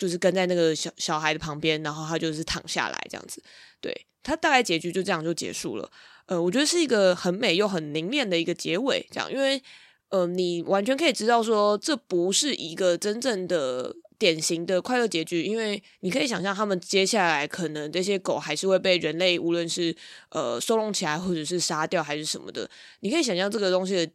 [0.02, 3.40] 就是跟在那个小小孩的旁边，然后他就是躺下来这样子，
[3.80, 5.88] 对，他大概结局就这样就结束了。
[6.26, 9.62] 呃，我觉得是一个很美又很凝练的一个结尾，这样，因为
[10.08, 19.94] 呃，你完全可以知道说这不是一个真正的典型的快乐结局，因为你可以想象他们接下来可能这些狗还是会被人类无论是
[20.30, 24.12] 呃收容起来或者是杀掉还是什么的，你可以想象这个东西的。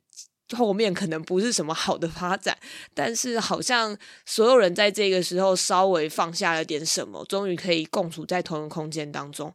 [0.56, 2.58] 后面可能不是什么好的发展，
[2.94, 9.54] 但是好像所有人在这个时候稍微放下了点什么，终于可以共处在同一个空间当中。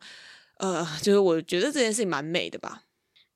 [0.59, 2.83] 呃，就是我觉得这件事情蛮美的吧。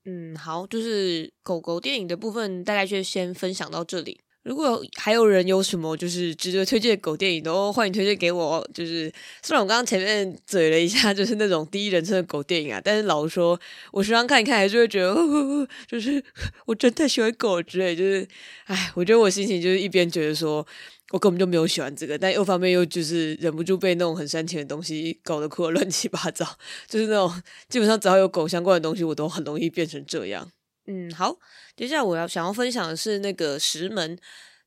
[0.05, 4.21] 嗯，好，就是狗狗电影的部分，大概就先分享到这里。
[4.47, 8.65] 如果还有人有什么就是值得推荐的狗电影的，都欢迎推荐给我。
[8.73, 13.59] 就是虽然我刚刚前面嘴了一下，就是那种第一人称的狗电影啊，但是老实说，
[13.91, 16.23] 我时常看一看，还是会觉得，呵 呵就是
[16.65, 17.97] 我真的喜欢狗之类。
[17.97, 18.29] 就是，
[18.67, 20.65] 哎，我觉得我心情就是一边觉得说
[21.11, 26.47] 我根本就没有喜欢这个，但一方面又就是忍不住被那种很煽情的东西搞得哭得乱七八糟。
[26.89, 30.49] 就是那种基本上只要有狗相关的东西，我都很容易变成这样。
[30.87, 31.37] 嗯，好，
[31.77, 34.17] 接下来我要想要分享的是那个《石门》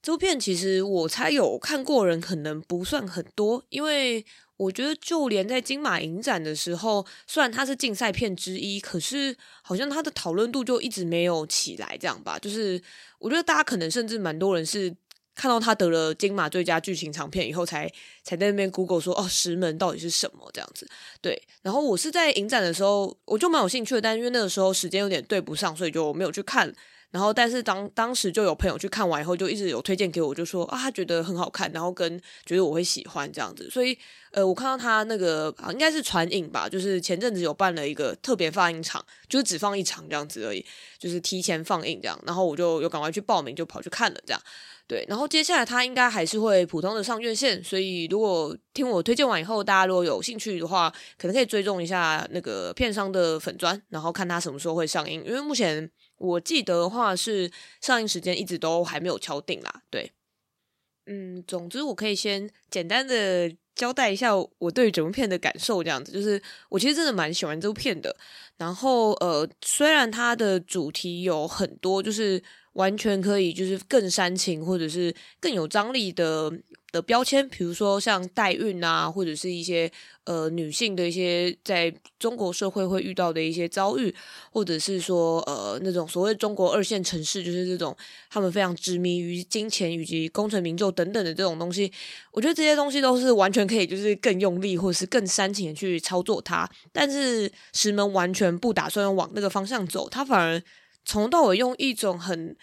[0.02, 0.40] 这部片。
[0.40, 4.26] 其实我猜有看过人可能不算很多，因为
[4.58, 12.38] 我觉得就连在金马影展的时候，虽然它是竞赛片之一，可是好像它的讨论度就一直没有起来，这样吧。
[12.38, 12.82] 就是
[13.20, 14.96] 我觉得大家可能甚至蛮多人是。
[15.40, 17.90] 看到他得了金马最佳剧情长片以后才，
[18.26, 20.86] 才在那边 Google 说哦，石门到底是什么这样子？
[21.22, 26.76] 对，然后我是在影展的时候，我就蛮有兴趣的，但因为那个时候时间有点对不上，所以就没有去看。
[27.12, 33.68] 然后，但是当当时就有朋友去看完以后，就一直有推荐给我，就说啊，他觉得很好看，然后跟觉得我会喜欢这样子。
[33.68, 33.98] 所以，
[34.32, 40.64] 呃，我看到他那个啊，应该是传影吧，就是前阵子有办了一个特别放映场，就是只放一场这样子而已，
[41.00, 42.20] 就是提前放映这样。
[42.28, 44.40] 然后我就有赶快去报名，就跑去看了这样。
[44.90, 55.90] 对，然后接下来他应该还是会普通的上院线，所以如果听我推荐完以后，大家如果有兴趣的话，可能可以追踪一下那个片商的粉专，然后看他什么时候会上映，因为目前。
[56.22, 57.50] 我记得的话是
[57.80, 60.12] 上映时间一直都还没有敲定啦，对，
[61.06, 68.14] 嗯，总之我可以先简单的交代一下我对整部片的感受，这样子，就是我其实真的蛮喜欢这部片的。
[68.58, 76.52] 然后呃，虽然它的主题有很多，就是完全可以就是更煽情或者是更有张力的。
[76.92, 79.88] 的标签，比如说像代孕啊，或者是一些
[80.24, 84.12] 呃女性的一些在中国社会会遇到的一些遭遇，
[84.52, 87.96] 或者是说呃那种所谓中国二线城市，就是这种
[88.28, 91.92] 他们非常执迷于金钱以及功成名就等等的这种东西，
[92.32, 96.68] 我觉得这些东西都是完全可以就是更用力或者是更煽情的去操作它。
[96.92, 100.60] 但是石门完全不打算往那个方向走，他反而
[101.10, 102.56] 从到尾用一种很。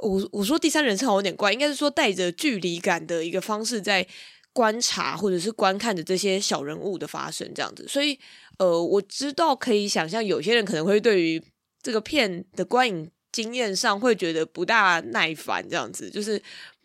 [0.00, 4.06] 我我说第三人称好像有点怪，应该是说带着距离感的一个方式在
[4.52, 8.16] 观察或者是观看着这些小人物的发生这样子，所以
[8.58, 11.42] 呃，我知道可以想象有些人可能会对于
[11.82, 16.40] 这个片的观影经验上会觉得不大耐烦这样子，就是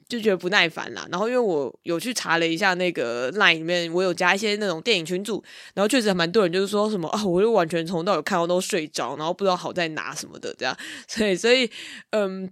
[0.10, 1.08] 就觉得不耐烦啦。
[1.12, 11.70] 然后因为我有去查了一下那个 Line 里面，我有加一些那种电影群组，然后确实还蛮多人就是说什么啊，我就完全从头到尾看到都睡着，然后不知道好在哪什么的这样， 所以所以
[12.12, 12.50] 嗯。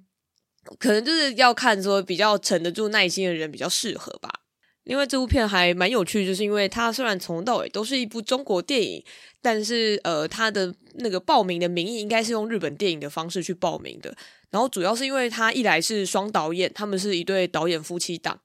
[0.77, 4.40] 可能就是要看说比较沉得住耐心的人比较适合吧。
[4.85, 9.03] 另外，这部片还蛮有趣，就是因为它虽然从头到尾都是一部中国电影，
[9.41, 14.15] 但是呃，它的那个报名的名义应该是用日本电影的方式去报名的。
[14.49, 18.39] 然后主要是因为它一来是双导演，他们是一对导演夫妻档。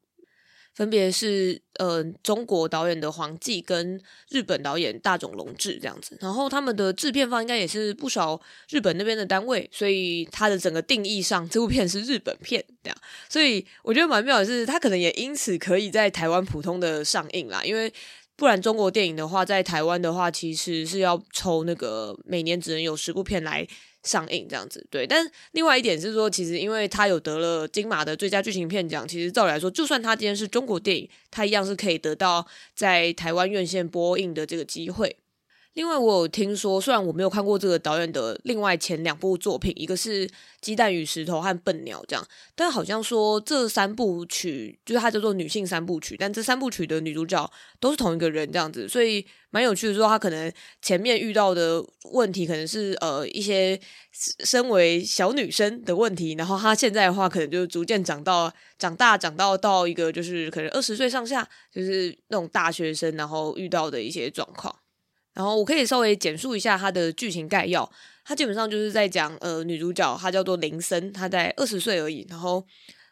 [0.76, 12.96] 分别是呃中国导演的黄季跟日本导演大冢隆志这样子，然后他们的制片方应该也是不少日本那边的单位，所以它的整个定义上，这部片是日本片这样，
[13.28, 17.90] 所以我觉得蛮妙的是，它可能也因此可以在台湾普通的上映啦，因为
[18.36, 23.66] 不然中国电影的话，在台湾的话其实是要抽那个每年只能有十部片来。
[24.06, 35.16] 上映这样子，对，但另外一点是说，其实因为他有得了金马的最佳剧情片奖，其实照理来说，就算他今天是中国电影，他一样是可以得到在台湾院线播映的这个机会。
[35.76, 40.26] 另外，我有听说，虽然我没有看过这个导演的另外前两部作品，一个是
[40.62, 49.94] 《鸡蛋与石头》和《笨鸟》这样，但好像说这三部曲就是它叫做女性三部曲，但这三部曲的女主角都是同一个人这样子，所以蛮有趣的。
[49.94, 53.78] 说她可能前面遇到的问题可能是呃一些
[54.44, 64.74] 身为小女生的问题，然后她现在的话可能就逐渐长到长大，长到到一个就是可能二十岁上下，就是那种大学生，然后遇到的一些状况。
[65.36, 67.88] 然后我可以稍微简述一下它的剧情概要，
[68.24, 72.64] 它基本上就是在讲，呃，女主角她叫做林森，她在二十岁而已，然后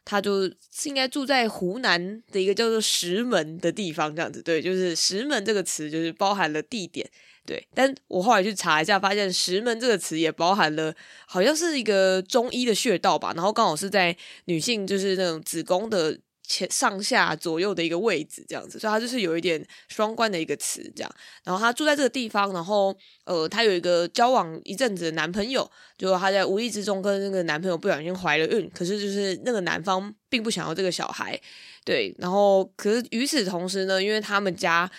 [0.06, 7.06] 她就是应该住在湖南的一个叫做石门的地方，这样子，对，就是石门这个词就是包含了地点，
[7.44, 10.94] 对，但我后来去查一下，发现石门这个词也包含了
[11.26, 16.18] 好像是一个中医的穴道吧，然后刚好是在女性就是那种子宫的。
[16.46, 21.10] 前上下左右的一个位置，这样子，所以它就是有一点双关的一个词，这样。
[21.42, 31.40] 然后他住在这个地方，然后呃，他有一个交往一阵子的男朋友，就他在无意之中跟那个男朋友不小心怀了孕，可是就是那个男方并不想要这个小孩，
[31.82, 32.14] 对。
[32.18, 34.90] 然后可是与此同时呢，因为他们家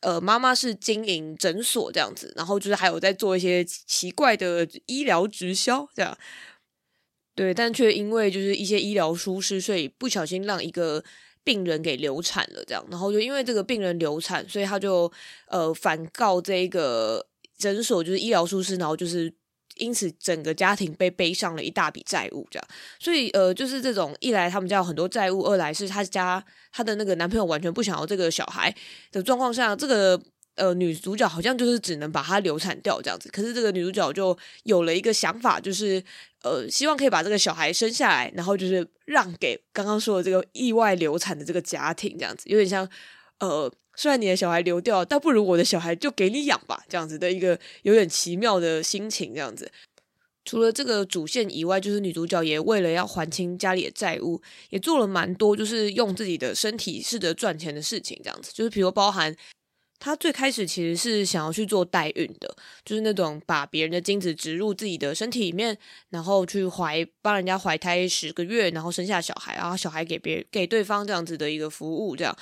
[0.00, 6.18] 呃妈妈是经营诊所这样子，然后就是还有在做一些奇怪的医疗直销这样。
[7.40, 11.02] 对，但却因为就是一些医疗疏失，所以不小心让一个
[11.42, 15.10] 病人给流产了，这样，然后就因为这个病人流产，所以他就
[15.48, 17.26] 呃反告这个
[17.56, 19.32] 诊所就是医疗疏失，然后就是
[19.76, 28.74] 因此整个家庭被背上了一大笔债务，这样，所以呃就是这种一来他们家有很多债务，二来是他家他的那个男朋友完全不想要这个小孩
[29.10, 30.20] 的状况下，这个。
[30.60, 36.02] 呃，女主角好像就是只能把她流产掉这样子，可是这个女主角就有了一个想法，就是
[36.42, 42.86] 呃，希望可以把这个小孩生下来，然后就是让给刚刚说的这个意外流产的这个家庭这样子，有点像
[43.38, 49.72] 呃，虽然你的小孩流掉，倒不如我的小孩就给你养吧，这样子的一个有点奇妙的心情这样子。
[50.44, 59.34] 除了这个主线以外，就是女主角也为了要还清家里的债务，也做了蛮多就是用自己的身体试着赚钱的事情，这样子，就是比如包含。
[60.00, 65.76] 他最开始其实是想要去做代孕的，就是那种把别人的精子植入自己的身体里面，
[66.08, 72.36] 然后去怀帮人家怀胎十个月，然后生下小孩，然后小孩给别给对方这样子的一个服务，这样。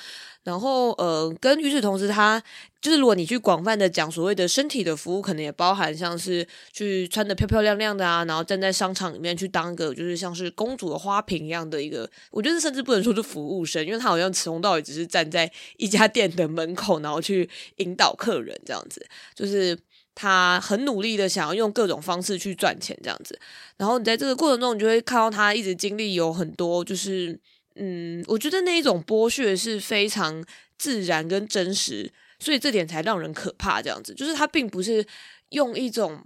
[0.48, 2.42] 然后呃，跟与此同时，他
[2.80, 19.78] 就是如果你去广泛的讲所谓的身体的服务，可能也包含像是去穿得漂漂亮亮的啊，然后站在商场里面去当个就是像是公主的花瓶一样的一个，我觉得甚至不能说是服务生，因为他好像从到尾只是站在一家店的门口，然后去引导客人这样子，就是
[20.14, 23.38] 他很努力的想要用各种方式去赚钱这样子。
[23.76, 27.38] 然后你在这个过程中，你就会看到他一直经历有很多就是。
[27.80, 30.44] 嗯，我觉得那一种剥削是非常
[30.76, 32.10] 自然跟真实，
[32.40, 33.80] 所以这点才让人可怕。
[33.80, 35.06] 这样子，就是他并不是
[35.50, 36.24] 用一种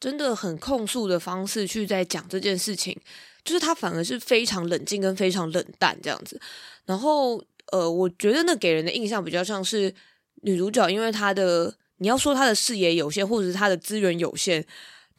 [0.00, 2.96] 真的很控诉的方式去在讲这件事情，
[3.44, 6.40] 就是他反而是非常冷静跟非常冷淡这样子。
[6.84, 9.94] 然后，呃，我觉得那给人的印象比较像是
[10.42, 14.66] 女主角，因为她的你要说她的视野有限，或者是她的资源有限。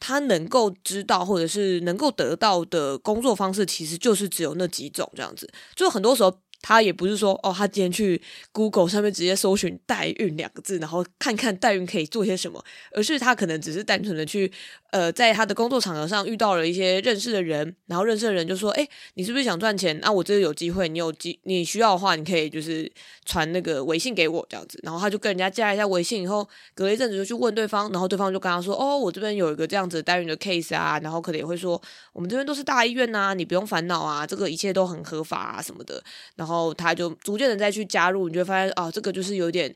[0.00, 6.36] 他能够知道或者是能够得到的工作方式，其实就是只有那几种这样子，就很多时候。
[6.62, 8.20] 他也不是说哦，他今天去
[8.52, 14.52] Google 上面直接搜寻“代孕”两个字，然后看看代孕可以做些什么，而是他可能只是单纯的去
[14.92, 19.98] 呃，在他的工作场合上遇到了一些认识的人，然后认识的人就说：“哎，你是不是想赚钱？
[20.00, 22.90] 那、啊、我这里有机会，你有机你需要的话，你可以就是
[23.24, 31.80] 传那个微信给我这样子。”然后他就跟人家加一下微信，以后隔了一阵子就去问对方，然后对方就跟他说：“哦，我这边有一个这样子代孕的 case 啊，然后可能也会说
[32.12, 35.94] 我们这边都是大医院呐、啊，你不用烦恼啊，这个一切都很合法啊什么的。”
[36.36, 36.50] 然后。
[36.50, 39.72] 然后他就逐渐的再去加入，你就会发现啊，这个就是有点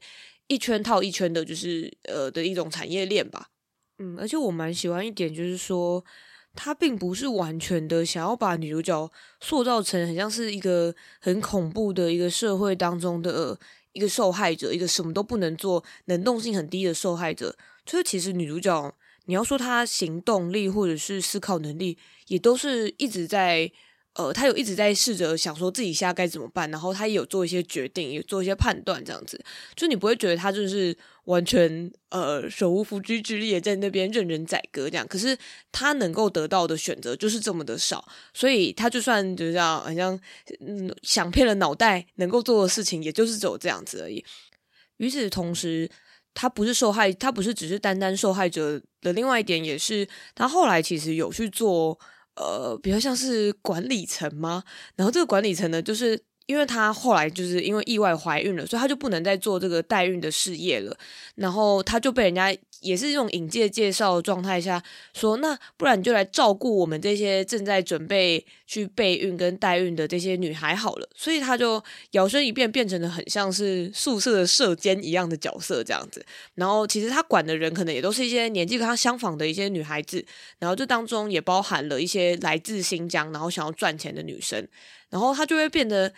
[0.48, 3.46] 一圈套一圈的，就是呃的一种产业链吧。
[3.98, 6.04] 嗯，而且我蛮喜欢一点，就是说
[6.54, 13.59] 他并不是完全的想要把女主角塑造成很像是一个很恐怖的一个社会当中的
[13.92, 17.57] 一个受害者，一个什么都不能做、能动性很低的受害者。
[17.87, 18.94] 就是其实女主角，
[19.26, 23.70] 你要说她行动力或者是思考能力，也都是一直在。
[24.16, 35.37] 呃，他有一直在试着想说自己现在该怎么办，然后他也有做一些决定，也做一些判断，这样子，就你不会觉得他就是完全呃手无缚鸡之力在那边任人宰割这样，可是
[35.72, 40.18] 他能够得到的选择就是这么的少，所以他就算就是这样，好像
[40.60, 44.24] 嗯想骗了脑袋，能够做的事情也就是只有这样子而已。
[44.98, 45.90] 与此同时，
[46.32, 51.98] 他不是受害，他不是只是单单受害者的另外一点，也是他后来其实有去做。
[52.37, 54.64] 呃，比较像是管理层吗？
[54.96, 60.96] 然后这个管理层呢，就是因为她后来就是因为意外怀孕了，所以她就不能再做这个代孕的事业了。
[61.36, 64.82] 然后她就被人家也是这种引介介绍的状态下
[65.14, 71.08] 说，那不然你就来照顾我们这些正在准备去备孕跟代孕的这些女孩好了。
[71.14, 76.24] 所以她就摇身一变，变成了很像是宿舍的舍监一样的角色这样子。
[76.56, 80.22] 然后其实她管的人可能也都是一些年纪跟她相仿的一些女孩子，
[80.58, 84.68] 然后这当中也包含了一些来自新疆然后想要赚钱的女生。
[85.10, 86.12] 然后他就会变得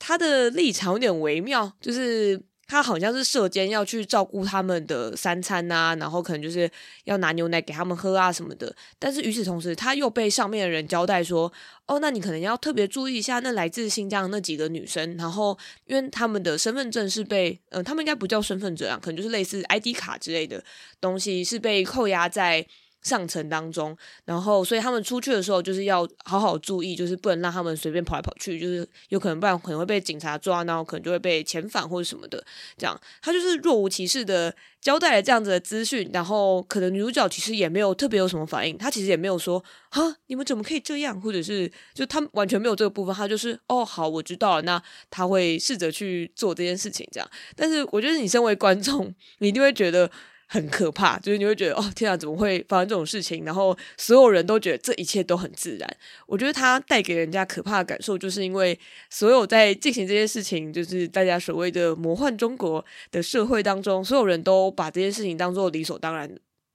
[0.00, 6.68] 他的立场有点微妙，就是他好像是舍监要去照顾他们的三餐啊，然后可能就是
[7.04, 8.74] 要拿牛奶给他们喝啊什么的。
[8.98, 11.52] 但是与此同时，他又被上面的人交代说
[11.86, 17.60] ：“哦，那你可能要特别注意一下那来自新疆那几个女生，然后因为他们的身份证是被……
[17.68, 20.64] 呃，他们应该不叫身份证啊，可能就是类似 ID 卡之类的
[21.00, 22.66] 东西是被扣押在。”
[23.02, 32.44] 上层当中，然后所以他们出去的时候就是要好好注意，就是不能让他们随便跑来跑去，就是有可能不然可能会被警察抓，然后可能就会被遣返或者什么的。
[32.76, 47.30] 这样他就是若无其事的交代了这样子的资讯，然后可能女主角其实也没有特别有什么反应，她其实也没有说啊你们怎么可以这样，或者是就他完全没有这个部分，他就是哦好我知道了，那他会试着去做这件事情这样。
[47.56, 50.10] 但是我觉得你身为观众，你一定会觉得。
[50.52, 53.44] 很可怕，就是你会觉得哦，天啊，怎么会发生这种事情？
[53.44, 55.88] 然后所有人都觉得这一切都很自然。
[56.26, 58.76] 我觉得它带给人家可怕的感受，就是因为
[59.10, 66.28] 所有在进行这些事情，就是大家所谓的魔幻中国的社会当中，所有人都把这件事情当做理所当然。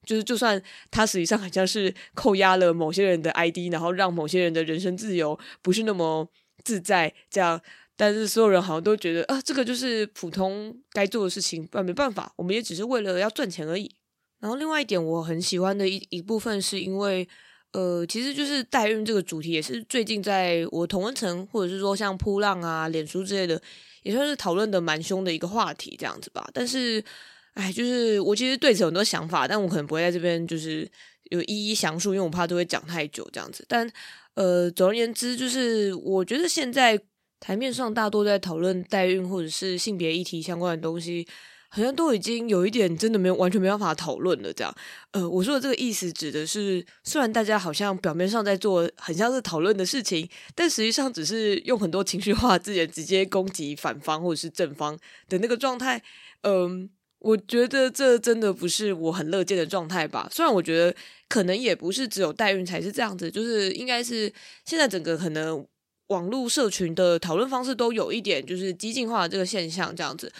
[0.06, 0.60] 就是就算
[0.90, 6.26] 它实际上好像是扣押了某些人的 ID，然后让某些人的人身自由不是那么
[6.64, 7.60] 自在，这样。
[7.96, 13.90] 但是所有人好像都觉得啊，这个就是普通该做的事情，不然没办法，我们也只是为了要赚钱而已。
[14.38, 17.26] 然后另外一点我很喜欢的一一部分，是因为
[17.72, 23.60] 呃，其实就是代孕这个主题，也是最近在我同温层或者是说像扑浪啊、脸书之类的，
[24.02, 26.46] 也算是讨论的蛮凶的一个话题这样子吧。
[26.52, 27.02] 但是，
[27.54, 30.86] 哎，就是我其实对此很多想法，但我可能不会在这边就是
[31.30, 33.64] 有一一详述，因为我怕都会讲太久这样子。
[33.66, 33.90] 但
[34.34, 37.00] 呃，总而言之，就是我觉得现在。
[37.38, 41.26] 台面上大多在讨论代孕或者是性别议题相关的东西，
[41.68, 44.52] 好像都已经有一点真的没有完全没办法讨论了。
[44.52, 44.74] 这样，
[45.12, 56.02] 呃，我说的这个意思指的是，虽然大家好像表面上在做很像是讨论的事情，但实际上只是用很多情绪化字眼直接攻击反方或者是正方的那个状态。
[56.42, 60.26] 嗯，我觉得这真的不是我很乐见的状态吧。
[60.32, 60.96] 虽然我觉得
[61.28, 64.32] 可能也不是只有代孕才是这样子，就是应该是
[64.64, 65.66] 现在整个可能。
[66.08, 70.32] 网络社群的讨论方式都有一点就是激进化的这个现象这样子，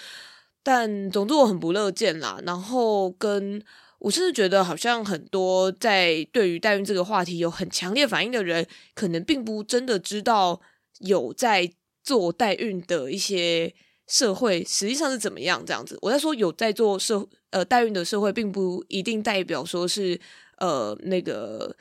[0.62, 2.40] 但总之我很不乐见啦。
[2.46, 3.60] 然后跟
[3.98, 10.60] 我甚至觉得好像很多在对于代孕这个话题有很强烈反应的人，可能并不真的知道
[11.00, 11.72] 有在
[12.04, 13.74] 做代孕的一些
[14.06, 15.98] 社会实际上是怎么样这样子。
[16.02, 20.20] 我在说有在做社呃代孕的社会，并不一定代表说是
[20.58, 21.76] 呃那个。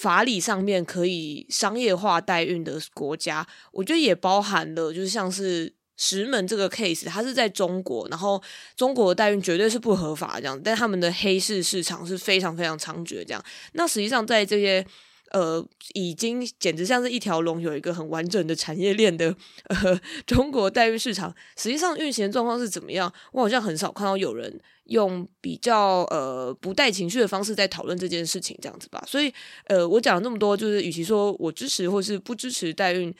[0.00, 8.42] 法理上面可以商业化代孕的国家，我觉得也包含了，就是像是石门这个 case，它是在中国，然后
[8.74, 13.44] 中国的代孕绝对是不合法这样，但他们的黑市市场是非常非常猖獗这样。
[13.72, 14.86] 那实际上在这些。
[15.30, 15.64] 呃，
[15.94, 19.34] 已经简直像是一条龙，有一个很完整的产业链的
[19.68, 23.12] 呃中国代孕市场，实际上运行状况是怎么样？
[23.32, 29.02] 我好像很少看到有人用比较呃不带情绪的方式在讨论这件事情，这样子吧。
[29.06, 29.32] 所以
[29.64, 33.14] 呃，我讲了这么多，就是与其说我支持或是不支持代孕，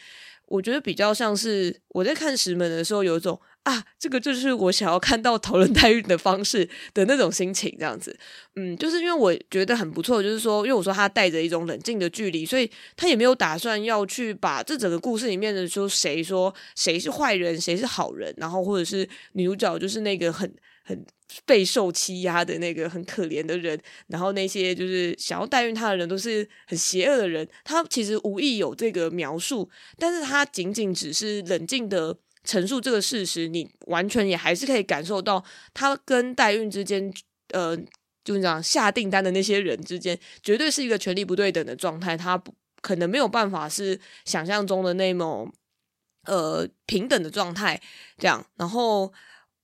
[0.46, 3.40] 我觉得比较像是我在看石门的时候有一种。
[3.64, 8.18] 啊，这个就是我想要看到讨论代孕的方式的那种心情，这样子，
[8.56, 20.50] 嗯，就是因为我觉得很不错，就是说，因为我说他带着一种冷静的距离，所以他也没有打算要去把这整个故事里面的说谁说谁是坏人，谁是好人，然后或者是女主角就是那个很
[20.82, 21.04] 很
[21.44, 32.16] 备受欺压的那个很可怜的人，然后那些就是想要代孕他的人都是很邪恶的人，他其实无意有这个描述，但是他仅仅只是冷静的。
[32.50, 37.12] 陈述这个事实，你完全也还是可以感受到，他跟代孕之间，
[37.52, 37.76] 呃，
[38.24, 42.16] 就是讲下订单的那些人之间，绝对是一个权力不对等的状态。
[42.16, 45.48] 他不可能没有办法是想象中的那么，
[46.26, 47.80] 呃，平等的状态。
[48.18, 49.12] 这样，然后，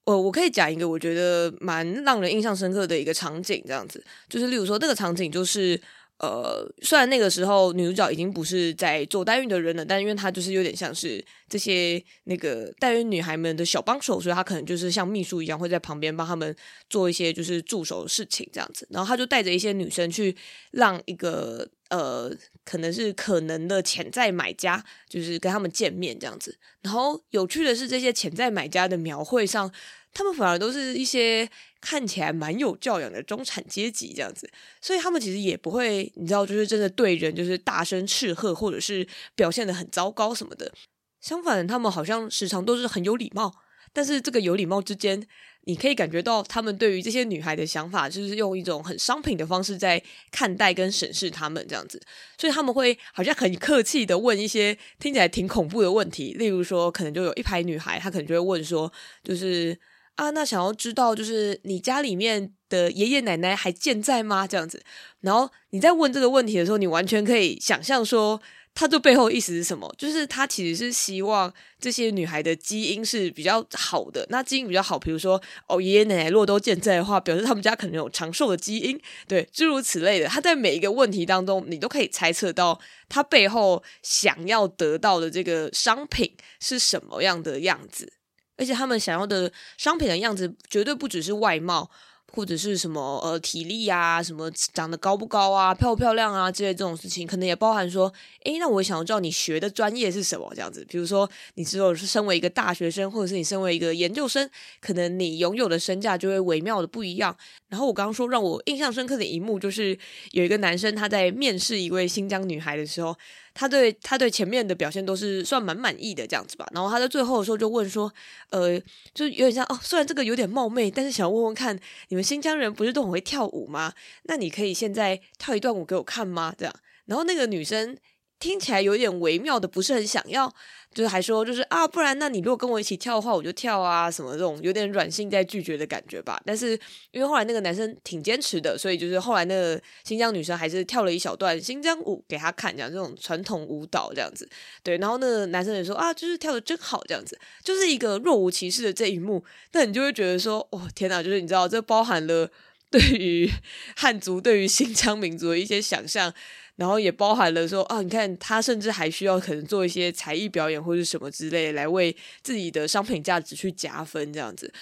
[0.04, 5.80] 呃，我可以讲一个我觉得蛮让人印象深刻的一个场景，这样子，就是例如说，这个场景就是。
[6.18, 16.56] 呃，虽然那个时候女主角已经不是在做代孕的人了，但因为她就是有点像是这些那个代孕女孩们的小帮手，所以她可能就是像秘书一样，会在旁边帮他们
[16.88, 18.86] 做一些就是助手的事情这样子。
[18.90, 20.34] 然后她就带着一些女生去
[20.70, 26.58] 让一个呃，可能是可能的潜在买家，就是跟他们见面这样子。
[26.80, 29.70] 然后有趣的是，这些潜在买家的描绘上，
[30.16, 31.46] 他们反而都是一些
[31.78, 34.50] 看起来蛮有教养的中产阶级这样子。
[34.80, 40.72] 所以他们其实也不会，你知道，就是真的对人就是大声斥喝，或者是表现得很糟糕什么的。
[41.20, 43.52] 相反，他们好像时常都是很有礼貌。
[43.92, 45.26] 但是这个有礼貌之间，
[45.64, 52.00] 你可以感觉到他们对于这些女孩的想法，就是用一种很商品的方式在看待跟审视他们这样子，
[52.38, 58.92] 所以他们会好像很客气的问一些听起来挺恐怖的问题，例如说，可能就有一排女孩，她可能就会问说，
[59.22, 59.78] 就是
[60.16, 64.46] 啊，那想要知道，就是你家里面的爷爷奶奶还健在吗？
[64.46, 64.82] 这样子，
[65.20, 68.42] 然后你在问这个问题的时候，你完全可以想象说。
[68.78, 69.90] 他这背后意思是什么？
[69.96, 71.50] 就是他其实是希望
[71.80, 74.26] 这些女孩的基因是比较好的。
[74.28, 80.26] 那基因比较好，比如说哦，爷爷奶奶若都健在的话，表示他们家可能有长寿的基因，对，诸如此类的。
[80.26, 88.12] 他在每一个问题当中，你都可以猜测到他背后想要得到的这个商品是什么样的样子，
[88.56, 91.90] 而且他们想要的商品的样子绝对不只是外貌。
[92.32, 100.84] 或者是什么呃体力啊，什么长得高不高啊，漂不漂亮啊之类这种事情，可能也包含说，诶，那我想要知道你学的专业是什么这样子。
[100.86, 104.50] 比如说，你只有是身为一个大学生，或者是你身为一个研究生，
[104.80, 107.34] 可能你拥有的身价就会微妙的不一样。
[107.76, 109.96] 然后我刚刚说让我印象深刻的一幕，就是
[110.30, 113.14] 有一个男生他在面试一位新疆女孩的时候。
[113.58, 118.12] 他对他对前面的表现都是算蛮满意的这样子吧，然后他在最后的时候就问说，
[118.50, 118.78] 呃，
[119.14, 123.94] 就有点像哦，虽然这个有点冒昧，但是想问问看，你们新疆人不是都很会跳舞吗？
[124.24, 126.54] 那你可以现在跳一段舞给我看吗？
[126.58, 126.74] 这样，
[127.06, 127.96] 然后那个女生。
[128.38, 130.52] 听起来有点微妙的，不是很想要，
[130.92, 136.40] 就是还说就是啊，不然那你如果跟我一起跳的话，我就跳啊，什么这种有点软性在拒绝的感觉吧。
[136.44, 136.78] 但是
[137.12, 144.48] 因为后来那个男生挺坚持的，所以就是后来那个新疆女生还是跳了一小段新疆舞给他看，讲这种传统舞蹈这样子。
[144.82, 152.50] 对，然后那个男生也说啊，就是跳得真好，这样子，就是一个若无其事的这一幕，那你就会觉得说，哦天哪，就是你知道这包含了
[152.90, 153.50] 对于
[153.96, 156.34] 汉族、对于新疆民族的一些想象。
[156.76, 164.72] 然后也包含了说啊，你看他甚至还需要可能做一些才艺表演或者什么之类，来为自己的商品价值去加分这样子。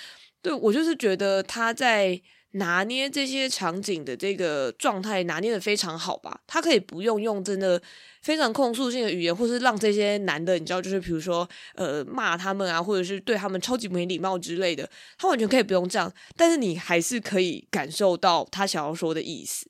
[0.42, 2.20] 对，我就是觉得他在
[2.52, 6.40] 拿捏这些场景的这个状态拿捏得非常好吧。
[6.46, 7.80] 他可以不用用真的
[8.22, 14.88] 非常控诉性的语言，或是让这些男的你知道，就是比如说呃骂他们啊，或者是对他们超级没礼貌之类的，
[15.18, 19.68] 他完全可以不用这样，但是你还是可以感受到他想要说的意思。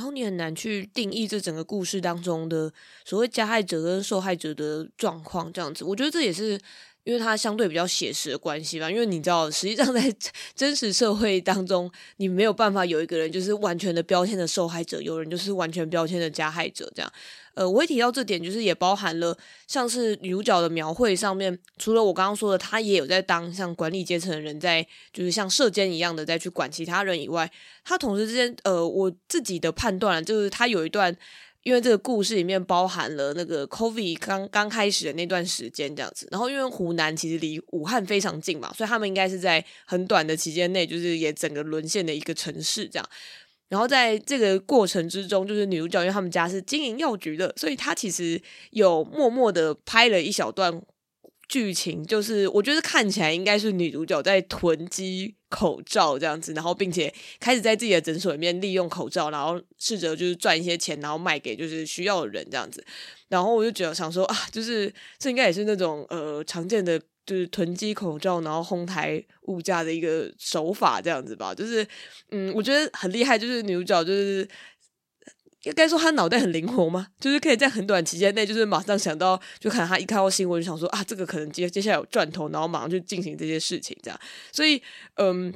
[0.00, 2.72] 然后你很难去定义这整个故事当中的
[3.04, 6.58] 所谓加害者跟受害者的状况，这样子，我觉得这也是
[7.04, 8.90] 因为它相对比较写实的关系吧。
[8.90, 10.10] 因为你知道，实际上在
[10.54, 17.12] 真实社会当中，你没有办法有一个人就是完全的标签的受害者，有人就是完全标签的加害者，这样。
[17.54, 19.36] 呃，我会提到这点，就是也包含了
[19.66, 27.50] 像是女主角的描绘上面，除了我刚刚说的，她也有在当像管理阶层的人在，就是像射箭一样的在去管其他人以外，
[27.84, 31.14] 她同时之间，呃，我自己的判断就是她有一段，
[31.62, 43.06] 因为这个故事里面包含了那个 COVID 刚刚开始的那段时间这样子，然后因为湖南其实离武汉非常近嘛，所以他们应该是在很短的期间内，就是也整个沦陷的一个城市这样。
[43.70, 48.38] 然后在这个过程之中，就是女主角因为他们家是经营药局的，所以她其实
[48.72, 50.82] 有默默的拍了一小段
[51.48, 62.84] 剧情，就是我觉得看起来应该是女主角在囤积口罩这样子，然后并且开始在自己的诊所里面利用口罩，然后试着就是赚一些钱，然后卖给就是需要的人这样子。
[63.28, 67.00] 然后我就觉得想说啊，就是这应该也是那种呃常见的。
[67.26, 71.54] 就是囤积口罩，然后哄抬物价的一个手法，这样子吧。
[71.54, 71.86] 就是，
[72.30, 73.38] 嗯，我觉得很厉害。
[73.38, 74.48] 就是女主角，就是
[75.62, 84.20] 应该说他脑袋很灵活嘛，就是可以在很短期间内，就是马上想到，就可能她一看到新闻就想说啊，这个可能接接下来有赚头，然后马上就进行这些事情，这样。
[84.52, 84.82] 所以，
[85.16, 85.54] 嗯。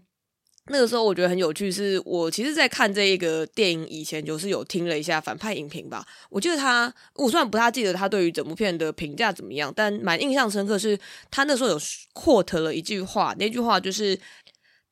[0.68, 6.06] 那个时候我觉得很有趣，是我其实，在看这一个电影以前，就是有听了一下反派影评吧。
[6.30, 10.98] 我记得他，我虽然不太记得他对于整部片的评价怎么样，但蛮印象深刻，是
[11.30, 11.78] 他那时候有
[12.14, 14.18] quote 了一句话，那句话就是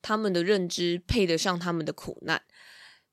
[0.01, 2.39] 他们的认知配得上他们的苦难。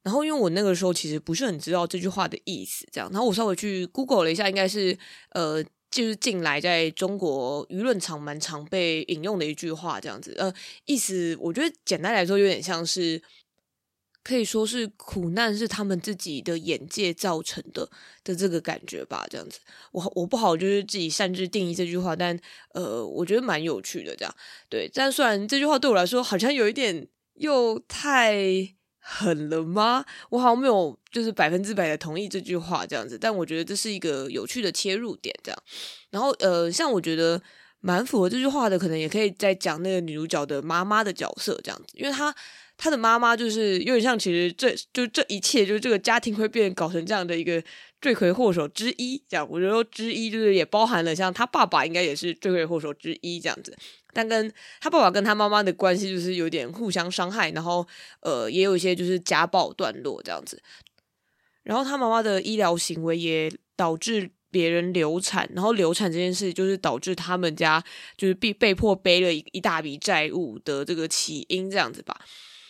[0.03, 4.99] 然后，因为我那个时候其实不是很知道这句话的意思，这样，然后我稍微去 Google 了一下，应该是
[5.31, 5.65] 呃。
[5.91, 10.53] 就是近来在中国舆论场蛮常被引用的一句话，这样子，呃，
[10.85, 13.21] 意思我觉得简单来说有点像是，
[14.23, 17.91] 可以说是苦难是他们自己的眼界造成的
[18.23, 19.59] 的这个感觉吧，这样子，
[19.93, 22.39] 我我不好就是自己擅自定义这句话，但
[22.75, 24.35] 呃，我觉得蛮有趣的，这样，
[24.69, 28.77] 对，但虽然这句话对我来说好像有一点又太。
[29.13, 30.05] 狠了吗？
[30.29, 35.63] 我好像没有就是百分之百的同意这句话这样子，但我觉得这是一个有趣的切入点这样。
[36.11, 37.43] 然后呃，像我觉得
[37.81, 42.35] 蛮符合这句话的，可能也可以再讲那个女主角的妈妈的角色这样子，因为她
[42.77, 47.63] 她的妈妈就是有点像，其实这就这一切就是这个家庭会变搞成这样的一个
[48.01, 49.47] 罪魁祸首之一这样。
[49.51, 53.77] 我觉得之一就是也包含了像他爸爸应该也是罪魁祸首之一这样子。
[54.13, 57.87] 但跟他爸爸跟他妈妈的关系就是有点互相伤害，然后
[58.23, 60.61] 呃也有一些就是家暴段落这样子，
[61.63, 67.81] 然后他妈妈的医疗行为也导致别人流产，然后流产这件事就是导致他们家
[68.17, 72.21] 就是被被迫背了一一大笔债务的这个起因这样子吧。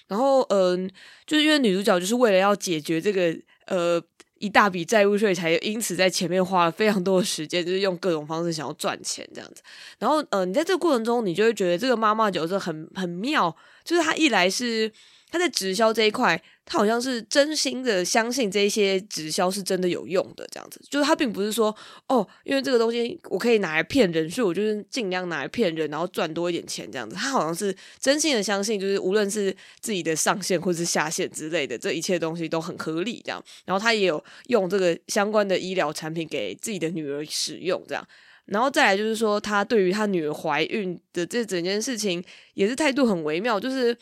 [0.09, 0.91] 然后嗯、
[1.25, 3.35] 就是因为女主角就是为了要解决这个
[3.67, 4.03] 呃。
[4.41, 9.63] 一大笔债务，所以才因此在前面花了非常多的时间，就是用各种方式想要赚钱这样子。
[10.01, 14.91] 然后，呃，你在这个过程中，你就会觉得这个妈妈角色很很妙，就是她一来是。
[15.31, 21.75] 他在直销这一块，他好像是真心的相信这些直销是真的有用的，这样子，就是他并不是说
[22.09, 27.15] 哦，因为这个东西我可以拿来骗人，所以我就是尽量拿来骗人，然后赚多一点钱这样子。
[27.15, 33.43] 他好像是真心的相信，就是无论是自己的上线或是下线之类的，这一切东西都很合理这样。
[33.65, 38.07] 然后他也有用这个相关的医疗产品给自己的女儿使用这样。
[38.47, 42.25] 然后再来就是说，他对于他女儿怀孕的这整件事情
[42.55, 43.97] 也是态度很微妙，就是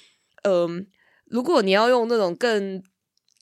[0.45, 0.87] 嗯。
[1.31, 2.83] 如果你要用那种更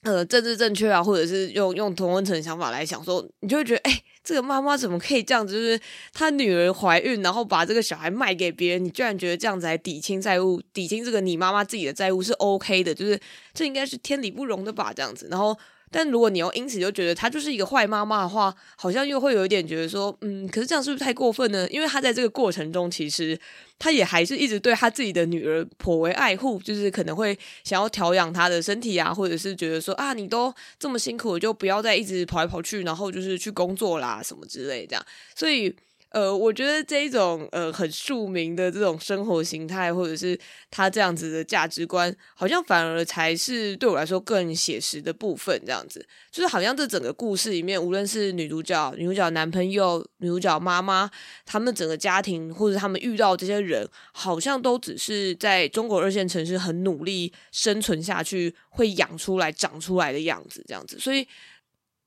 [0.03, 5.53] 呃政治正确啊，或者是用用同温层想法来想说，你就会觉得，哎、这个妈妈怎么可以这样子？
[5.53, 5.79] 就是
[6.13, 12.93] 她女儿怀孕，然后把这个小孩卖给别人，你居然觉得这样子来抵清债务，抵清这个你妈妈自己的债务是 OK 的？
[12.93, 13.19] 就是
[13.53, 14.93] 这应该是天理不容的吧？
[14.93, 15.57] 这样子，然后。
[15.89, 21.67] 但如果你要因此就觉得她就是一个坏妈妈的话，好像又会有一点觉得说，嗯，可是这样是不是太过分呢？
[21.69, 23.39] 因为她在这个过程中，其实
[23.79, 35.75] 她也还是一直对她自己的女儿颇为爱护，就是可能会想要调养她的身体啊，或者是觉得说啊，你都这么辛苦，就不要再一直跑来跑去，然后就是去工作啦什么之类这样，所以。
[36.17, 40.35] 呃，我觉得这一种呃很庶民的这种生活形态，或者是
[40.71, 45.61] 他这样子的价值观，好像反而才是对我来说更写实的部分。
[45.63, 51.07] 这样子，就是好像这整个故事里面，无论是女主角、女主角男朋友、女主角妈妈，
[51.45, 60.65] 他们整个家庭，或者他们遇到这些人，好像都只是在中国二线城市很努力生存下去，会养出来、长出来的样子。
[60.67, 61.27] 这样子，所以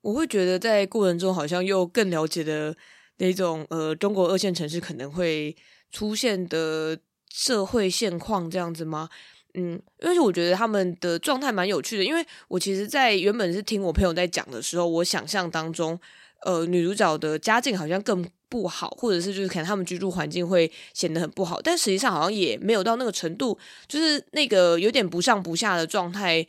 [0.01, 2.75] 我会觉得在过程中，好像又更了解的。
[3.21, 5.55] 那种呃，中国二线城市可能会
[5.91, 6.97] 出现的
[7.31, 9.07] 社会现况这样子吗？
[9.53, 12.03] 嗯，因为我觉得他们的状态蛮有趣的。
[12.03, 15.99] 因为我其实，在原本是听我朋友在讲的时候，我想象当中，
[16.45, 21.61] 呃，女主角的家境好像更不好，或者是就是可能他们居住环境会显得很不好。
[21.61, 23.55] 但实际上好像也没有到那个程度，
[23.87, 26.47] 就是那个有点不上不下的状态。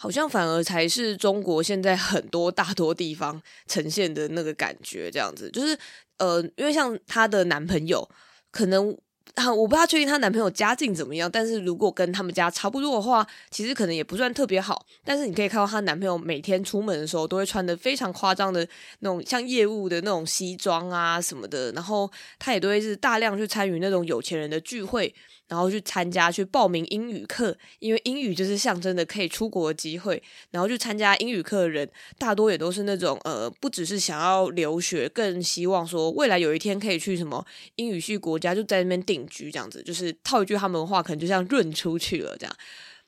[0.00, 5.76] 好像反而才是中国现在很多大多地方呈现的那个感觉，这样子就是
[6.18, 8.08] 呃，因为像她的男朋友，
[8.52, 8.96] 可能
[9.34, 14.86] 啊，我不太确定她男朋友家境怎么样，但是如果跟他们家差不多的话，其实可能也不算特别好。
[15.04, 18.64] 但是你可以看到她男朋友每天出门的时候，都会穿的非常夸张的
[19.00, 25.12] 那种像业务的那种西装啊什么的，然后他也都会是大量去参与那种有钱人的聚会。
[25.48, 30.22] 然后去参加，去报名英语课，因为英语就是象征的可以出国的机会。
[30.50, 37.44] 然后去参加英语课的人，大多也都是那种呃，不只是想要留学，更希望说未来有一天可以去什么
[37.76, 39.82] 英语系国家，就在那边定居这样子。
[39.82, 42.56] 就是套一句他们的话，可能就像润出去了这样，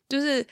[0.09, 0.47] 就是。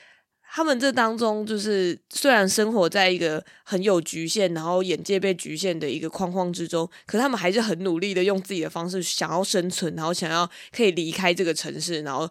[0.51, 12.27] 他们这当中，就是虽然生活在一个很有局限，然后眼界被局限的一个框框之中，可他们还是很努力的用自己的方式想要生存，然后想要可以离开这个城市，然后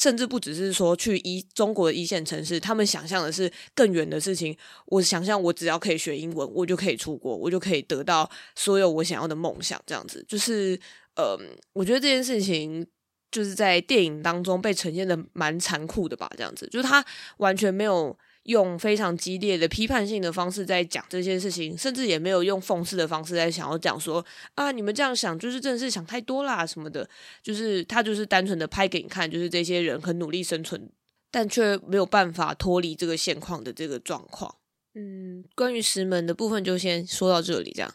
[0.00, 4.56] 甚至不只是说去一中国的一线城市，他们想象的是更远的事情。
[4.86, 9.78] 我想象我只要可以学英文，我就可以出国，我就可以得到所有我想要的梦想。
[9.86, 10.74] 这样子，就是
[11.16, 11.38] 嗯，
[11.74, 12.86] 我觉得这件事情。
[13.32, 17.02] 就是在电影当中被呈现的蛮残酷的吧，这样子，就是他
[17.38, 24.22] 完全没有用非常激烈的批判性的方式在讲这些事情，甚至也没有用讽刺的方式在想要讲说
[24.54, 27.08] 啊，你们这样想就是真的是想太多啦什么的，
[27.42, 30.90] 就是他就是单纯的拍给你看，就是这些人很努力生存，
[31.30, 34.54] 但却没有办法脱离这个现况的这个状况。
[34.94, 37.90] 嗯，关于石门的部分就先说到这里，这样，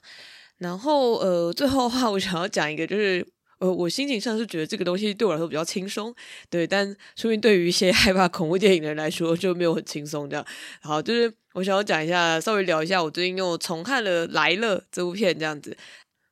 [0.57, 3.27] 然后呃，最后的话我想要讲一个就是。
[3.59, 6.13] 呃，我心情上是觉得这个东西对我来说比较轻松，
[6.47, 10.45] 对，但说明对于一些 害怕恐怖电影的人来说就没有很轻松这样。
[10.81, 15.75] 好，就是我想要讲一下，稍微聊一下，我最近又重看了《来了》这部片这样子，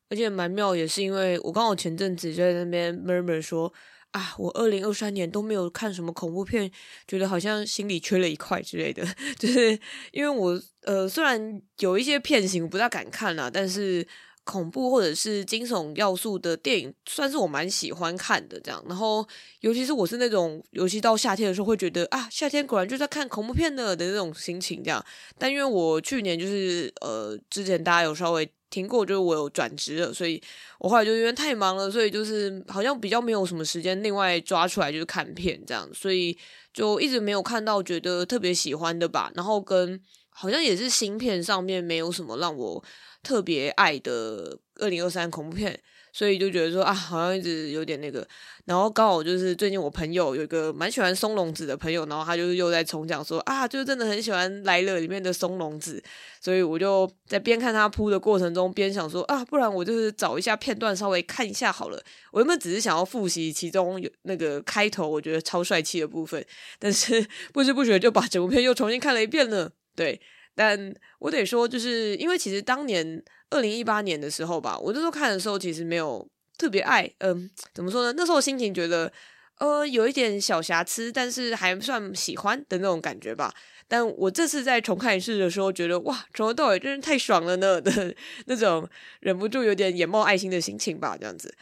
[0.10, 3.74] 而且蛮妙，也是因为我刚好前阵子就在那边 murmur 说
[4.12, 6.72] 啊，我二零二三年都没有看什么恐怖片，
[7.08, 9.04] 觉得好像心里缺了一块之类的。
[9.40, 9.72] 就是
[10.12, 14.08] 因为我呃，虽然有一些片型不大敢看啦，但是。
[14.46, 18.58] 恐怖或者是惊悚要素的电影，算是我蛮喜欢看的。
[18.62, 19.28] 这样，然后
[19.60, 24.82] 尤其是我是那种，尤其到夏天的时候，会觉得啊，夏天果然就在看恐怖片的的那种心情。
[24.84, 25.04] 这样，
[25.38, 30.42] 但因为我去年就是呃，之前大家有稍微听过，就是我有转职了，所以
[30.80, 36.38] 我后来就因为太忙了，所以就是好像比较没有什么时间另外抓出来就是看片这样，所以
[36.72, 39.32] 就一直没有看到觉得特别喜欢的吧。
[39.34, 40.00] 然后跟
[40.36, 42.84] 好像也是新片上面没有什么让我。
[43.26, 45.76] 特别爱的二零二三恐怖片，
[46.14, 48.28] 所以就觉得说啊，好像一直有点那个。
[48.66, 56.00] 然后刚好就是最近我朋友有一个蛮喜欢松隆子的朋友，然后他就是又在重讲说啊，就真的很喜欢来了里面的松隆子，
[56.40, 62.00] 所以我就在边看他铺的过程中边想说啊，不然我就是找一下片段稍微看一下好了。
[62.32, 66.46] 我原本只是想要复习其中有那个开头我觉得超帅气的部分，
[66.78, 69.72] 但是 不知不觉就把整部片又重新看了一遍了。
[69.96, 70.20] 对。
[70.58, 76.26] 但我得说，就是因为其实当年二零一八年的时候吧，我那时候看的时候其实没有
[76.58, 78.14] 特别爱，嗯、怎么说呢？
[78.16, 79.12] 那时候心情觉得，
[79.60, 83.54] 呃，有一点小瑕疵，但是还算喜欢的那种感觉吧。
[83.90, 88.16] 但我这次在重看一次的时候，觉得哇，从头到尾真是太爽了呢 的
[88.46, 88.88] 那种，
[89.20, 91.18] 忍不住有点眼冒爱心的心情吧。
[91.20, 91.54] 这样子，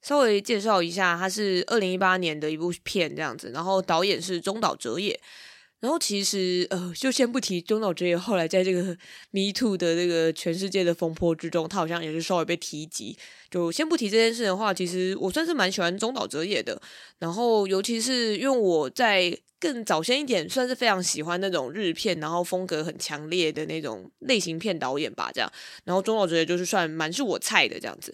[0.00, 5.20] 稍微介绍一下，它是二零一八年的一部片，这样子，然后导演是中岛哲也。
[5.80, 8.82] 然后其实呃，就先不提中岛哲也，后来在这个
[9.30, 13.16] Me to 的这个全世界的风波之中，他好像也是稍微被提及。
[13.48, 16.80] 就先不提这件事的话，其实我算是蛮喜欢中岛哲也的。
[17.20, 25.48] 然后尤其是因为我在更早先一点，算是非常喜欢那种日片，然后风格很强烈的那种类型片导演吧，这样。
[25.84, 28.12] 然后中岛哲也就是算蛮是我菜的这样子。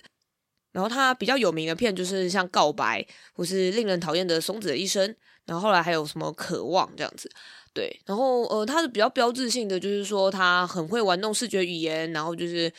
[0.72, 3.00] 然后他比较有名的片就是像《告白》
[3.32, 5.08] 或是《令人讨厌的松子的一生》。
[5.46, 7.30] 然后后来还有什么渴望这样子，
[7.72, 12.72] 对，然后呃，他是比较标志性的，就是说他很会玩弄视觉语言，然后就是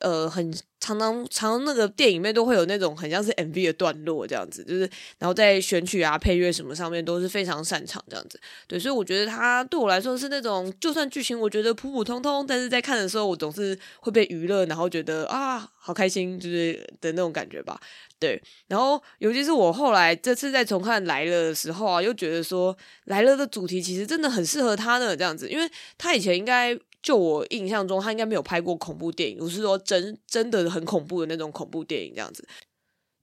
[0.00, 0.52] 呃很。
[0.78, 4.82] 常常常那个电影里面都会有那种很像是 MV 的段落这样子，就是
[5.18, 8.38] 然后在选曲啊、配乐什么上面都是非常擅长这样子。
[8.68, 17.80] 对，所以我觉得他对我来说是那种，就算剧情我觉得普普通通，但是在看的时候我总是会被娱乐，然后觉得啊好开心，就是的那种感觉吧。
[18.18, 26.78] 对，然后尤其是我后来这次在重看来了的时候啊，又觉得说来了的主题其实真的很适合他呢，这样子，因为他以前应该。
[27.02, 29.38] 就我印象中，他应该没有拍过恐怖电影。
[29.38, 32.44] 我是说真真的很恐怖的那种恐怖电影这样子。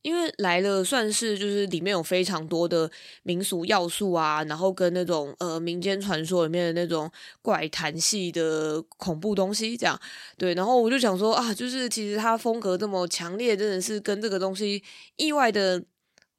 [0.04, 2.90] 因为来了算是就是里面有非常多的
[3.24, 7.10] 民俗要素啊，然后跟那种呃民间传说里面的那种
[7.42, 10.00] 怪谈系的恐怖东西这样。
[10.38, 14.84] 对，然后我就想说啊，就是其实它风格这么强烈，真的是跟这个东西
[15.16, 15.84] 意外的。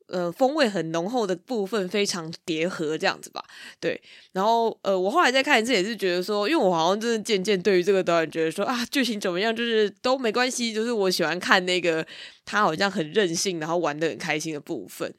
[0.07, 3.43] 呃，风味很浓厚的部分非常叠合，这样子吧，
[3.81, 4.01] 对。
[4.33, 12.07] 然后，呃，我后来再看一次，也是觉得说，因为我好像真的渐渐对于这个导演觉得说啊，剧情怎么样，就是都没关系，就是我喜欢看那个
[12.45, 15.15] 他好像很任性，然后玩的很开心的部分。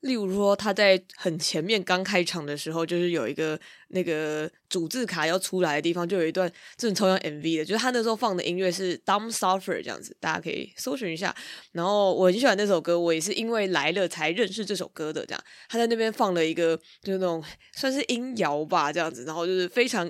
[0.00, 11.34] 例如说，他在很前面刚开场的时候，就是有一个那个主字卡要出来的地方，就有一段这种超像 MV 的，就是他那时候放的音乐是 Dumb Suffer 这样子，大家可以搜寻一下。
[11.72, 15.26] 然后我很喜欢那首歌，我也是因为来了才认识这首歌的。
[15.26, 17.42] 这样，他在那边放了一个就是那种
[17.74, 20.08] 算是音摇吧，这样子，然后就是非常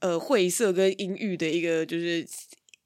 [0.00, 2.26] 呃晦涩跟阴郁的一个就是。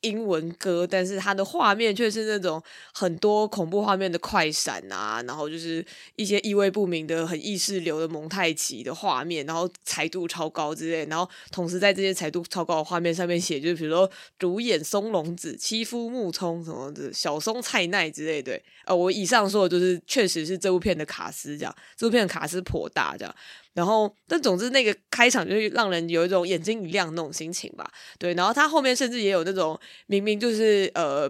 [0.04, 5.84] 英文歌，但是它的画面却是那种很多恐怖画面的快闪啊，然后就是
[6.16, 23.34] 一些意味不明的很意识流的蒙太奇的画面，然后彩度超高之类，然后同时在这些彩度超高的画面上面写，就是比如说主演松隆子、妻夫木聪什么的小松菜奈之类的，对，呃，我以上说的就是确实是这部片的卡司这样，这部片的卡司颇大这样。
[23.74, 27.90] 然后，但总之那个开场就是让人有一种眼睛一亮那种心情吧。
[28.20, 31.28] 对，然后他后面甚至也有那种明明就是呃，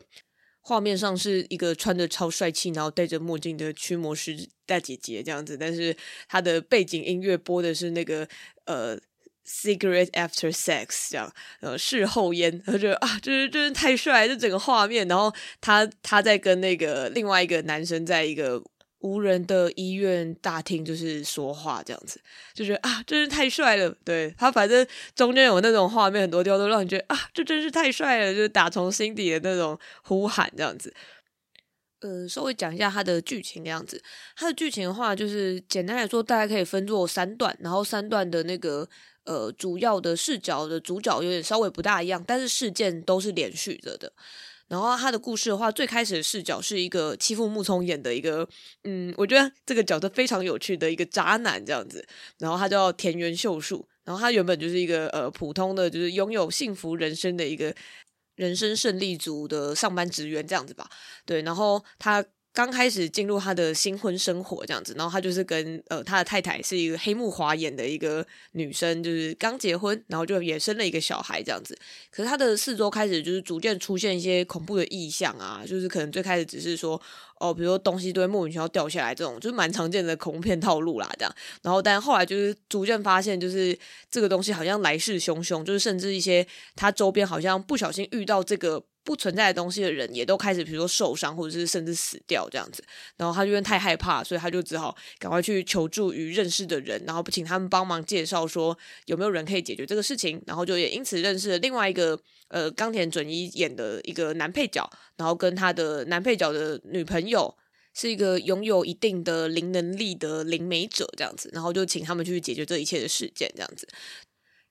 [0.61, 4.37] 画面上是一个穿着超帅气，然后戴着墨镜的驱魔师
[4.67, 5.97] 大姐姐这样子，但是
[6.29, 8.29] 他的背景音乐播的是那个
[8.67, 8.99] 呃
[9.47, 11.33] ，Cigarette After Sex 这样，
[11.63, 15.09] 呃，事后烟，他觉得啊，就是真是太帅，这整个画面。
[15.09, 15.33] 然后
[15.63, 18.63] 他他在跟那个另外一个男生在一个。
[19.05, 22.19] 无人的医院大厅，就是说话这样子，
[22.55, 23.95] 就觉得啊，真是太帅了。
[24.03, 30.95] 对，他，反正中间有那种画面，很多地方都让你觉得啊，这真是太帅了，就是打从心底的那种呼喊这样子。
[32.01, 34.03] 呃，稍微讲一下他的剧情的样子。
[34.37, 38.89] 他的剧情的话，就是简单来说，大概可以分作三段，然后三段的那个
[39.25, 44.11] 呃主要的视角的主角有点稍微不大一样，但是事件都是连续着的。
[44.69, 48.49] 然后他的故事的话，最开始的视角是一个欺负木聪演的一个，
[48.85, 52.07] 嗯，我觉得这个角色非常有趣的一个渣男这样子。
[52.39, 57.75] 然后他叫田园秀树，然后他原本就是一个呃普通的，就是拥有幸福人生的一个
[58.37, 60.89] 人生胜利组的上班职员这样子吧。
[61.25, 62.25] 对，然后他。
[62.55, 71.77] 刚开始进入他的新婚生活这样子，然后他就是跟呃他的太太是一个黑木华演的一个女生，就是刚结婚，然后就也生了一个小孩这样子。
[72.13, 77.01] 可是他的四周开始就是逐渐出现一些恐怖的异象啊，就是可能最开始只是说
[77.41, 81.35] 哦，比如说东西都会莫名其妙掉下来这种，就是蛮常见的恐怖片套路啦这样。
[81.63, 83.77] 然后但后来就是逐渐发现，就是
[84.09, 86.47] 这个东西好像来势汹汹，就是甚至一些
[86.77, 88.85] 他周边好像不小心遇到这个。
[89.05, 92.83] 不存在的东西的人也都开始，比如说受伤，或者是甚至死掉这样子。
[93.19, 100.43] 然后他就因为太害怕，所以他就只好赶快去求助于认识的人，然后请他们帮忙介绍说有没有人可以解决这个事情。
[100.47, 107.55] 然后就也因此认识了另外一个呃冈田准一演的一个男配角，然后跟他的男配角的女朋友
[107.93, 113.87] 是一个拥有一定的灵能力的灵媒者这样子，然后就请他们去解决这一切的事件这样子。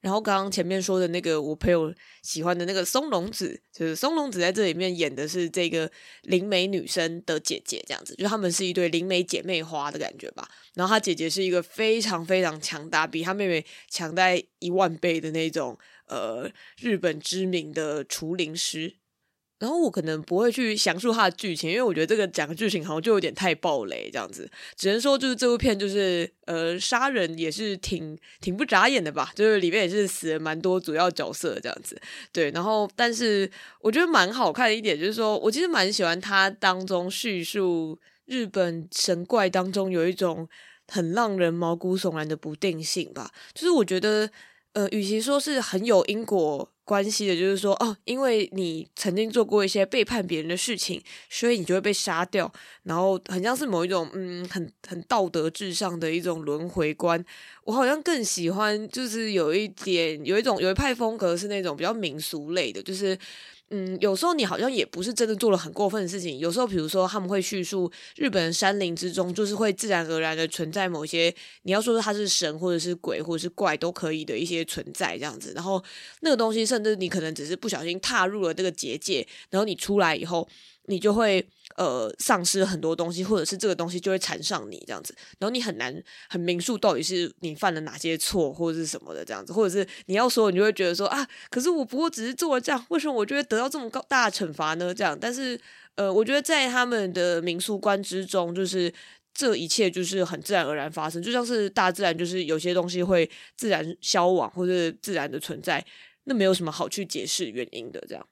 [0.04, 1.94] 然后刚刚前面说的那个我朋友
[2.24, 5.90] 喜欢的那个松隆子，就是松隆子在这里面演的是这个
[6.24, 10.46] 灵媒女生的姐姐，这样子，就他们是一对灵媒姐妹花的感觉吧。
[10.74, 14.28] 然后她姐姐是一个非常非常强大，比她妹妹强大
[14.60, 15.78] 一万倍的那种，
[16.08, 16.52] 呃，
[16.82, 18.98] 日本知名的除灵师。
[19.64, 24.52] 然后我可能不会去详述它的剧情，因为我觉得这个讲的剧情好像就有点太暴雷这样子。
[24.76, 31.98] 只能说就是这部片就是呃杀人也是挺挺不眨眼的吧，就是里面也是死了蛮多主要角色这样子。
[32.34, 33.50] 对，然后但是
[33.80, 40.46] 我觉得蛮好看的一点就是说，我其实蛮喜欢它当中叙述日本神怪当中有一种
[40.90, 43.32] 很让人毛骨悚然的不定性吧。
[43.54, 44.30] 就是我觉得
[44.74, 46.73] 呃，与其说是很有因果。
[46.86, 52.52] 关系的，就是说，哦，因为你曾经做过一些背叛别人的事情，所以你就会被杀掉，
[52.84, 57.24] 然后很像是某一种，嗯，很很道德至上的一种轮回观。
[57.64, 63.18] 我好像更喜欢，就是有一点，有一种有一派风格是那种比较民俗类的，就是。
[63.76, 66.38] 嗯，有时候你好像也不是真的做了很过分的事情。
[66.38, 75.54] 有时候，比如说他们会叙述日本山林之中，就是会自然而然的存在某些你要说它是神或者是鬼或者是怪都可以的一些存在这样子。
[75.56, 75.84] 然后
[76.22, 80.48] 那个东西，甚至你可能只是不小心踏入了这个结界，然后你出来以后。
[80.88, 81.42] 你就会
[81.78, 94.94] 呃丧失很多东西，或者是这个东西就会缠上你这样子，然后你很难很明述到底是你犯了哪些错或者是什么的这样子，或者是你要说你就会觉得说啊，可是我不过只是做了这样，为什么我就会得到这么高大的惩罚呢？
[94.94, 95.60] 这样，但是
[95.96, 98.92] 呃，我觉得在他们的民俗观之中，就是
[99.34, 105.84] 这一切就是很自然而然发生，就像是大自然就是有些东西会自然消亡或者自然的存在，
[106.26, 108.28] 那没有什么好去解释原因的这样。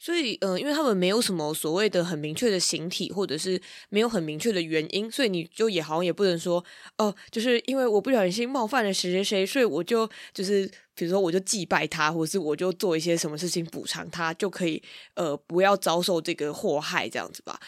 [0.00, 6.64] 所以，嗯、呃，因为他们没有什么所谓的很明确的形体，或者是没有很明确的原因，所以你就也好像也不能说，
[6.98, 14.80] 哦、就是因为我不小心冒犯了谁谁谁，所以我就就是，比如说我就祭拜他，或者是我就做一些什么事情补偿他，就可以，
[15.14, 17.58] 呃，不要遭受这个祸害，这样子吧。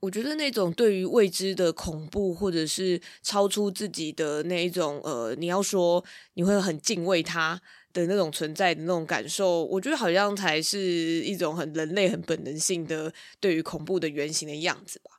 [0.00, 6.02] 我觉得那种对于未知的恐怖，或者是超出自己的那一种，呃，你要说
[6.34, 7.60] 你会很敬畏他。
[7.92, 15.12] 的那种存在的那种感受，我觉得好像才是一种很人类、很本能性的对于恐怖的原型的样子吧。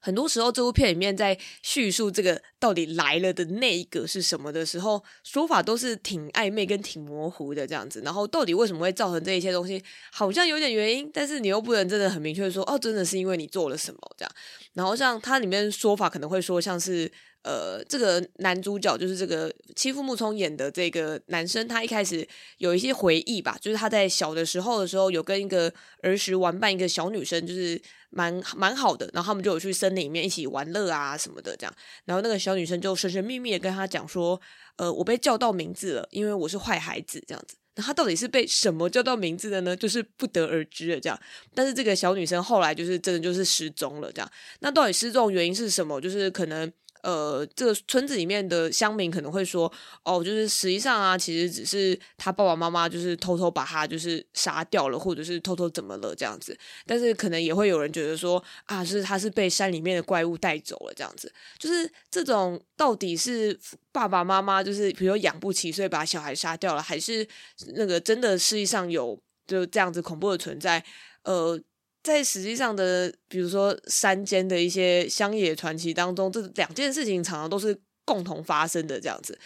[0.00, 8.02] 很多时候，这部片里面在叙述这个到底来了的那一个是什么的时候，说法都是挺暧昧跟挺模糊的这样子。
[8.04, 9.82] 然后，到底为什么会造成这一切东西，
[10.12, 14.32] 好像有点原因，但是你又不能真的很明确说，哦，真的是因为你做了什么这样。
[14.74, 17.10] 然后，像它里面说法可能会说，像是。
[17.44, 22.26] 呃，这个男主角就是这个欺负木聪演的这个男生，他一开始
[22.56, 25.70] 有一些回忆吧，就是他在小的时候的时候，有跟一个
[26.00, 27.78] 儿时玩伴一个小女生，就是
[28.08, 31.74] 蛮蛮好的，然后他们就有去森林里面一起玩乐啊什么的这样，
[32.06, 34.40] 然后那个小女生就神神秘秘的跟他讲说，
[34.76, 39.76] 呃，我被叫到名字了，因为我是坏孩子这样子，那他到底是被什么叫到名字的呢？
[39.76, 41.20] 就是不得而知的这样，
[41.54, 44.30] 但是这个小女生后来就是真的就是失踪了这样，
[44.60, 46.00] 那到底失踪原因是什么？
[46.00, 46.72] 就是可能。
[47.04, 49.70] 呃，这个村子里面的乡民可能会说，
[50.04, 56.58] 哦，就是实际上啊，其实只是他爸爸妈妈就是偷偷把他就是杀掉了，或者是偷偷怎么了这样子。
[56.86, 61.30] 但是可能也会有人觉得说，啊，是他是被山里面的怪物带走了这样子。
[61.58, 63.58] 就是这种到底是
[63.92, 67.28] 爸爸妈妈就是比如说养不起，所以把小孩杀掉了，还是
[67.74, 70.82] 那个真的世界上有就这样子恐怖的存在？
[71.24, 71.60] 呃。
[72.04, 79.36] 在实际上的，比如说山间的一些乡野传奇当中，这两件事情常常都是共同发生的这样子。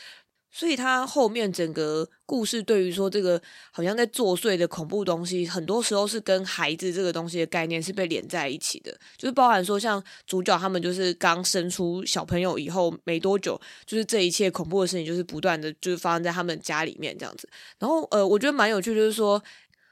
[0.50, 3.40] 所以他后面整个故事对于说这个
[3.70, 17.48] 好像在作祟的恐怖东西，很多时候是跟孩子这个东西的概念是被连在一起的，就是包含说像主角他们就是刚生出小朋友以后没多久，就是这一切恐怖的事情就是不断的就是发生在他们家里面这样子。
[17.78, 19.40] 然后呃，我觉得蛮有趣，就是说。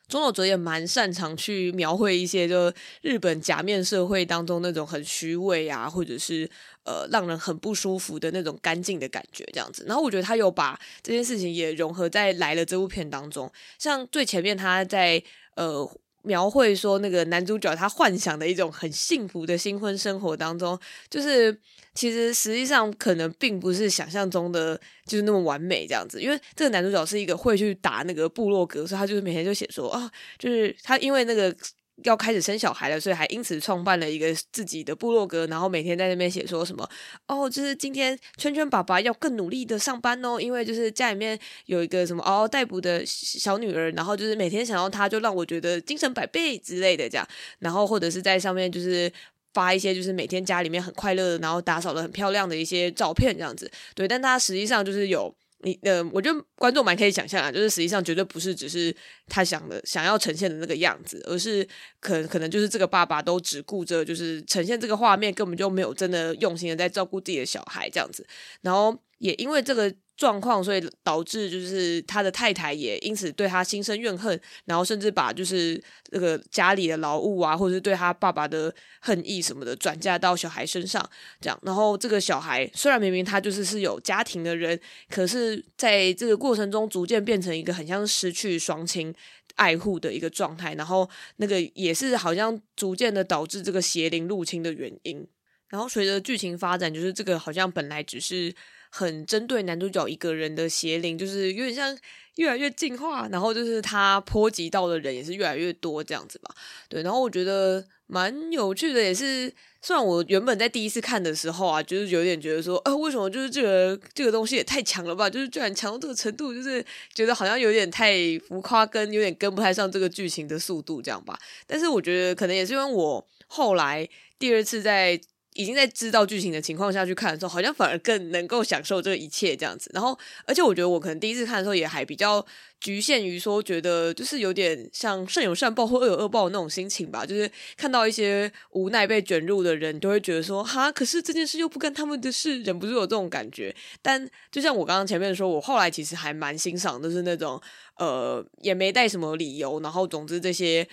[0.09, 6.49] 中岛哲也蛮擅长去描绘一些，就日本假面社会当中那种很虚伪啊，或者是
[6.85, 9.85] 呃让人很不舒服的那种干净的感觉，这样子。
[9.87, 15.23] 然后我觉得他有把这件事情也融合在来了这部片当中，像最前面他在
[15.55, 15.89] 呃。
[16.27, 21.57] 描绘说那个男主角他幻想的一种很幸福的新婚生活当中，就是
[21.95, 31.57] 其实实际上可能并不是想象中的就是那么完美这样子，因为这个男主角是一个会去打那个部落格，所以他就是每天就写说啊，就是他因为那个。
[32.05, 36.89] 要开始生小孩了，所以还因此创办了一个自己的部落格，然后每天在那边写说什么
[37.27, 47.27] 哦，就是今天圈圈爸爸要更努力的上班哦，因为就是家里面有一个什么嗷嗷待哺的小女儿，然后就是每天想要她，就让我觉得精神百倍之类的这样，
[47.61, 49.11] 然后或者是在上面就是
[49.55, 55.35] 发一些就是每天家里面很快乐的，然后打扫的很漂亮的一些照片这样子，对，但他实际上就是有。
[55.63, 58.95] 你呃，我觉得观众蛮可以想象啊，就是实际上绝对不是只是
[59.27, 61.67] 他想的、想要呈现的那个样子，而是
[62.01, 68.27] 可可能就是这个爸爸都只顾着就是呈现这个画面，根本就没有真的用心的在照顾自己的小孩这样子，
[68.63, 69.95] 然后也因为这个。
[70.17, 75.79] 状况，所以导致就是他的太太也因此对他心生怨恨，然后甚至把就是
[76.11, 81.07] 这个家里的劳务啊，或者是对他爸爸的恨意什么的转嫁到小孩身上，
[81.39, 81.59] 这样。
[81.63, 89.15] 然后这个小孩虽然明明他就是是有家庭的人，可是在这个过程中逐渐变成一个很像失去双亲
[89.57, 91.07] 爱护的一个状态，然后
[91.37, 95.29] 那个也是好像逐渐的导致这个邪灵入侵的原因。
[95.69, 98.55] 然后随着剧情发展，就是这个好像本来只是。
[98.97, 101.95] 很针对男主角一个人的邪灵，就是有点像
[102.37, 106.55] 越来越进化，然后就是他波及到的人也是越来越多这样子吧。
[106.89, 115.29] 对，然后我觉得蛮有趣的，也是虽然我原本在第一次看的时候啊，就是有点觉得说，呃，为什么就是这个这个东西也太强了吧？
[115.29, 116.83] 就是居然强到这个程度，就是
[117.13, 118.15] 觉得好像有点太
[118.49, 121.39] 浮夸，跟有点跟不太上这个剧情的速度这样吧。
[121.67, 125.21] 但是我觉得可能也是因为我后来第二次在。
[125.57, 129.91] 已经在知道剧情的情况下去看的时候，好像反而更能够享受这一切这样子。
[129.95, 132.45] 然后，而且我觉得我可能第一次看的时候也还比较
[132.81, 137.25] 局限于说，觉得就是有点像善有善报或恶有恶报的那种心情吧。
[137.25, 143.75] 就是看到一些无奈被卷入的人，都会觉得说，哈，可是这件事又不干他们的事，忍不住有这种感觉。
[144.03, 147.61] 但就像我刚刚前面说，我后来其实还蛮欣赏，就是那种
[147.99, 150.87] 呃，也没带什么理由，然后总之这些。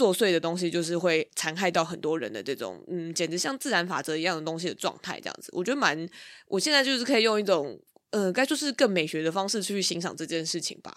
[0.00, 6.08] 作祟的东西就是会残害到很多人的这种，嗯，简直像自然法则一样的东西的状态，这样子，我觉得蛮，
[6.46, 7.78] 我现在就是可以用一种，
[8.08, 10.96] 呃，该说是更美学的方式去欣赏这件事情吧，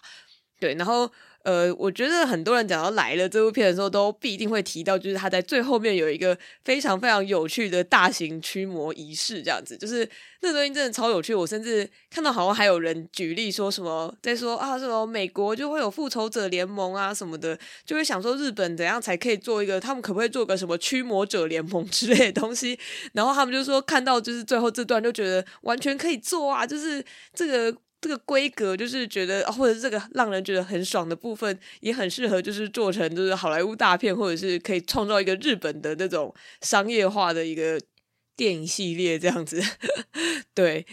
[0.64, 1.12] 对，然后。
[1.44, 10.10] 呃，我觉得很多人讲到来了这部片的时候，都必定会提到，就是他在最后面有一个非常非常有趣的大型驱魔仪式，这样子，就是
[10.40, 11.36] 那东西真的超有趣。
[11.36, 22.80] 我甚至看到好像还有人举例说什么，在说啊，什么美国就会有复仇者联盟啊什么的，就会想说日本怎样才可以做一个，他们可不可以做个什么驱魔者联盟 之类的东西？
[23.12, 27.04] 然后他们就说看到就是最后这段就觉得完全可以做啊，就是
[27.34, 27.78] 这个。
[28.04, 37.80] 这个规格就是觉得，或者这个让人觉得很爽的部分，也很适合就是做成就是好莱坞大片，或者是可以创造一个日本的那种商业化的一个
[38.36, 39.64] 电影系列这样子。
[40.54, 40.86] 对，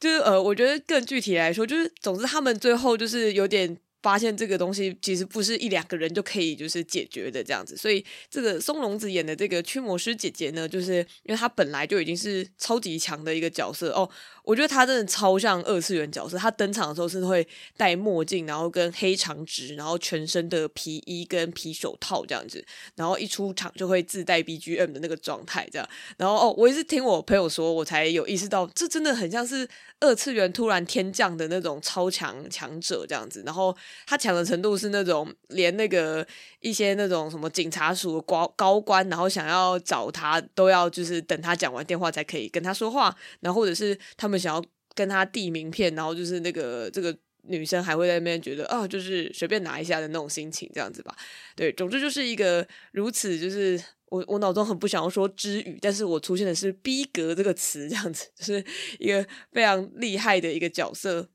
[0.00, 3.76] 就是呃，我觉得更具体来说，就是总之他们最后就是有点。
[4.04, 14.06] 发现这个东西其实不是一两个人就可以就是解决的这样子，所以这个松隆子演的这个驱魔师姐姐呢，就是因为她本来就已经是超级强的一个角色哦，
[14.42, 16.36] 我觉得她真的超像二次元角色。
[16.36, 17.48] 她登场的时候是会
[17.78, 22.62] 戴墨镜，然后跟黑长直，然后全身的皮衣跟皮手套这样子，
[22.96, 25.88] 然后一出场就会自带 BGM 的那个状态这样。
[26.18, 29.66] 然后哦，我也是听我朋友说，我才有意识到，这真的很像是
[30.04, 33.76] 二次元突然天降的那种超强强者这样子，然后。
[34.06, 36.24] 他强的程度是那种连那个
[36.60, 44.62] 一些那种什么警察署高高官，然后想要找他都要就是等他讲完电话才可以跟他说话，然后或者是他们想要
[44.94, 51.16] 跟他递名片，然后就是那个这个女生还会在那边觉得啊，就是随便拿一下的那种心情这样子吧。
[51.56, 53.82] 对，总之就是一个如此，就是
[54.14, 58.64] 我我脑中很不想要说之语，但是我出现的是逼格这个词这样子，就是
[59.00, 61.28] 一个非常厉害的一个角色。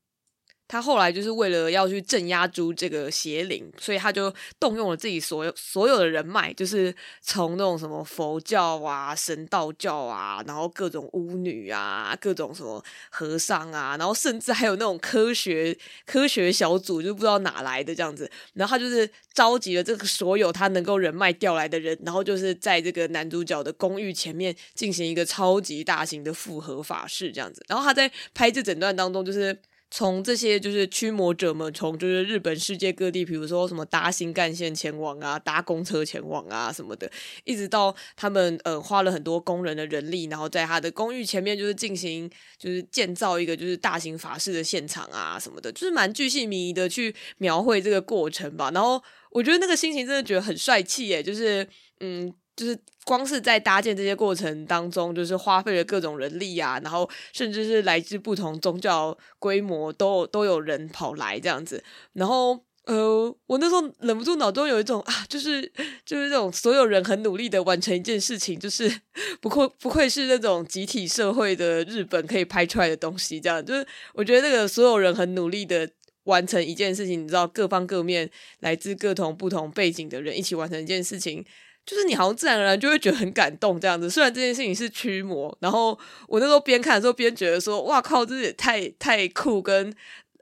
[0.70, 18.30] 他后来就是为了要去镇压住这个邪灵，所以他就动用了自己所有所有的人脉，就是从那种什么佛教啊、神道教啊，然后各种巫女啊、各种什么和尚啊，然后甚至还有那种科学科学小组，就不知道哪来的这样子。
[18.54, 27.60] 然后他就是召集了这个所有他能够人脉调来的人，然后就是在这个男主角的公寓前面进行一个超级大型的复合法事这样子。
[27.66, 29.58] 然后他在拍这整段当中，就是。
[29.90, 37.10] 从这些就是驱魔者们，从就是日本世界各地，比如说什么搭新干线前往啊，搭公车前往啊什么的，
[37.44, 48.70] 一直到他们呃花了很多工人的人力，然后在他的公寓前面就是进行就是建造一个就是大型法事的现场啊什么的，就是蛮巨细迷的去描绘这个过程吧。
[48.72, 51.66] 然后我觉得那个心情真的觉得很帅气耶，就是
[52.00, 52.32] 嗯。
[52.60, 61.82] 就是光是在搭建这些过程当中，就是花费了各种人力啊，然后甚至是来自不同宗教规模都都有人跑来这样子，
[62.12, 65.62] 然后呃，我那时候忍不住脑中有一种啊，就是
[66.04, 68.92] 就是这种所有人很努力的完成一件事情，就是
[69.40, 75.88] 不愧不愧是那种集体社会的日本可以拍出来的东西，这样就是我觉得那个所有人很努力的
[76.24, 81.42] 完成一件事情，你知道各方各面来自各同不同背景的人一起完成一件事情。
[81.86, 89.92] 就是你好像自然而然就会觉得很感动这样子，虽然这件事情是驱魔，然后我那时候边看的时候边觉得说，哇靠，这也太太酷跟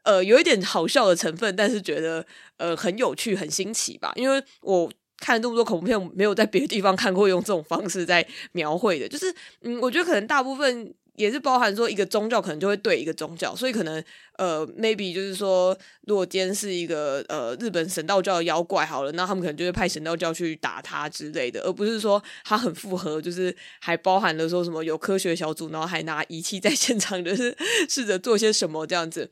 [0.02, 2.24] 呃有一点好笑的成分，但是觉得
[2.58, 10.94] 呃很有趣很新奇吧，因为我看了这么多恐怖片，没有在别的地方看过用这种方式在描绘的，就是嗯，我觉得可能大部分。
[11.18, 14.02] 也是包含说一个宗教可能就会对一个宗教，所以可能
[14.36, 27.56] 呃，maybe 就是说，如果今天是一个呃日本神道教的妖怪好了，那他们可能就会派神道教去打他之类的，而不是说他很复合，就是还包含了说什么有科学小组，然后还拿仪器在 现场，就是
[27.88, 29.28] 试着做些什么这样子。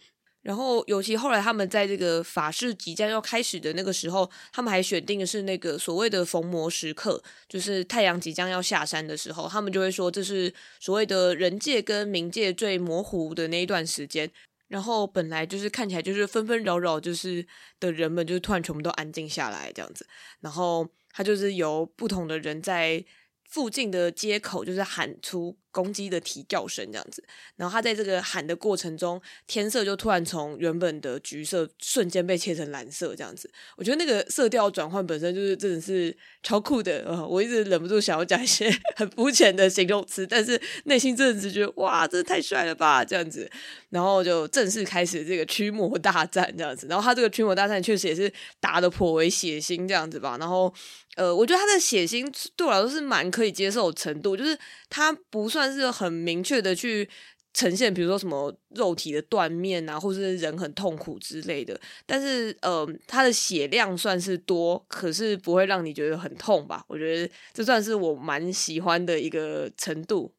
[0.46, 14.30] 然后，尤其后来他们在这个法事即将要开始的那个时候，他们还选定的是那个所谓的逢魔时刻，就是太阳即将要下山的时候，他们就会说这是所谓的人界跟冥界最模糊的那一段时间。
[14.68, 17.44] 然后本来就是看起来就是纷纷扰扰，就是
[17.80, 20.06] 的人们就突然全部都安静下来这样子。
[20.40, 23.04] 然后他就是由不同的人在
[23.50, 25.58] 附近的街口，就是喊出。
[25.76, 27.22] 公鸡的啼叫声这样子，
[27.56, 33.50] 然后他在这个喊的过程中，天色就突然从原本的橘色瞬间被切成蓝色这样子。
[33.76, 43.50] 我觉得那个色调转换本身就是真的是超酷的，呃，我一直忍不住想要讲一些 很肤浅的形容词，但是内心真的是觉得哇，真的太帅了吧这样子。
[43.90, 46.86] 然后就正式开始这个驱魔大战这样子。
[46.86, 50.38] 然后他这个驱魔大战确实也是打得颇为血腥这样子吧。
[50.40, 50.72] 然后
[51.16, 54.58] 呃，我觉得他的血腥对我来说是蛮可以接受程度，就是
[54.88, 55.65] 他不算。
[55.66, 57.08] 但是很明确的去
[57.52, 61.76] 呈现，比如说什么肉体的断面啊，或是人很痛苦之类的。
[62.06, 66.84] 但是，呃，他的血量算是多，可是不会让你觉得很痛吧？
[66.86, 70.32] 我觉得这算是我蛮喜欢的一个程度。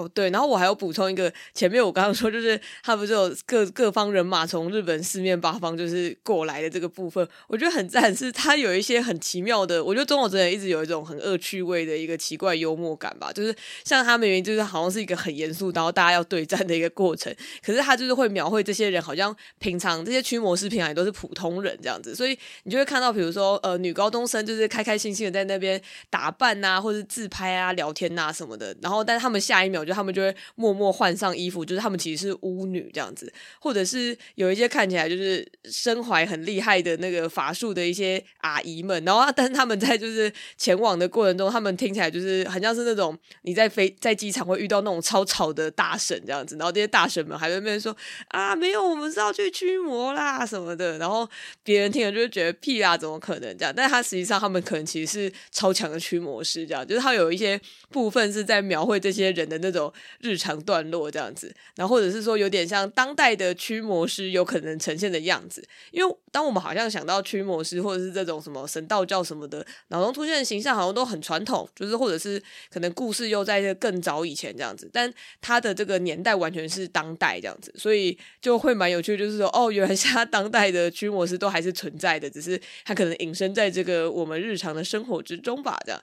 [0.00, 17.30] 哦，对，然后我还要补充一个，前面我刚刚说，就是他不是有各各方人马从日本四面八方就是过来的这个部分，我觉得很赞，是他有一些很奇妙的，我觉得中国真人一直有一种很恶趣味的一个奇怪幽默感吧，就是像他们明明就是好像是一个很严肃，然后大家要对战的一个过程，
[17.62, 25.78] 可是他就是会描绘这些人好像平常这些驱魔师平常也都是普通人这样子，所以你就会看到，比如说呃女高中生就是开开心心的在那边
[26.08, 29.89] 打扮啊，或者自拍啊、聊天啊什么的，然后但是他们下一秒就。
[29.94, 47.96] 他们就会默默换上衣服，就是他们其实是巫女这样子，或者是有一些看起来就是身怀很厉害的那个法术的一些阿姨们，然后但是他们在就是前往的过程中，他们听起来就是很像是那种你在飞在机场会遇到那种超吵的大婶这样子，然后这些大婶们还在那边说
[48.28, 51.28] 啊，没有，我们是要去驱魔啦什么的，然后
[51.62, 53.72] 别人听了就会觉得屁啦，怎么可能这样？
[53.76, 57.60] 但他实际上他们可能其实是超强的驱魔师，这样就是他有一些
[57.90, 59.79] 部分是在描绘这些人的那种。
[60.20, 86.02] 日常段落这样子，然后或者是说有点像当代的驱魔师有可能呈现的样子，因为当我们好像想到驱魔师或者是这种什么神道教什么的，脑中出现的形象好像都很传统，就是或者是可能故事又在更早以前这样子，但他的这个年代完全是当代这样子，所以就会蛮有趣，就是说哦，原来是他当代的驱魔师都还是存在的，只是他可能隐身在这个我们日常的生活之中吧，这样。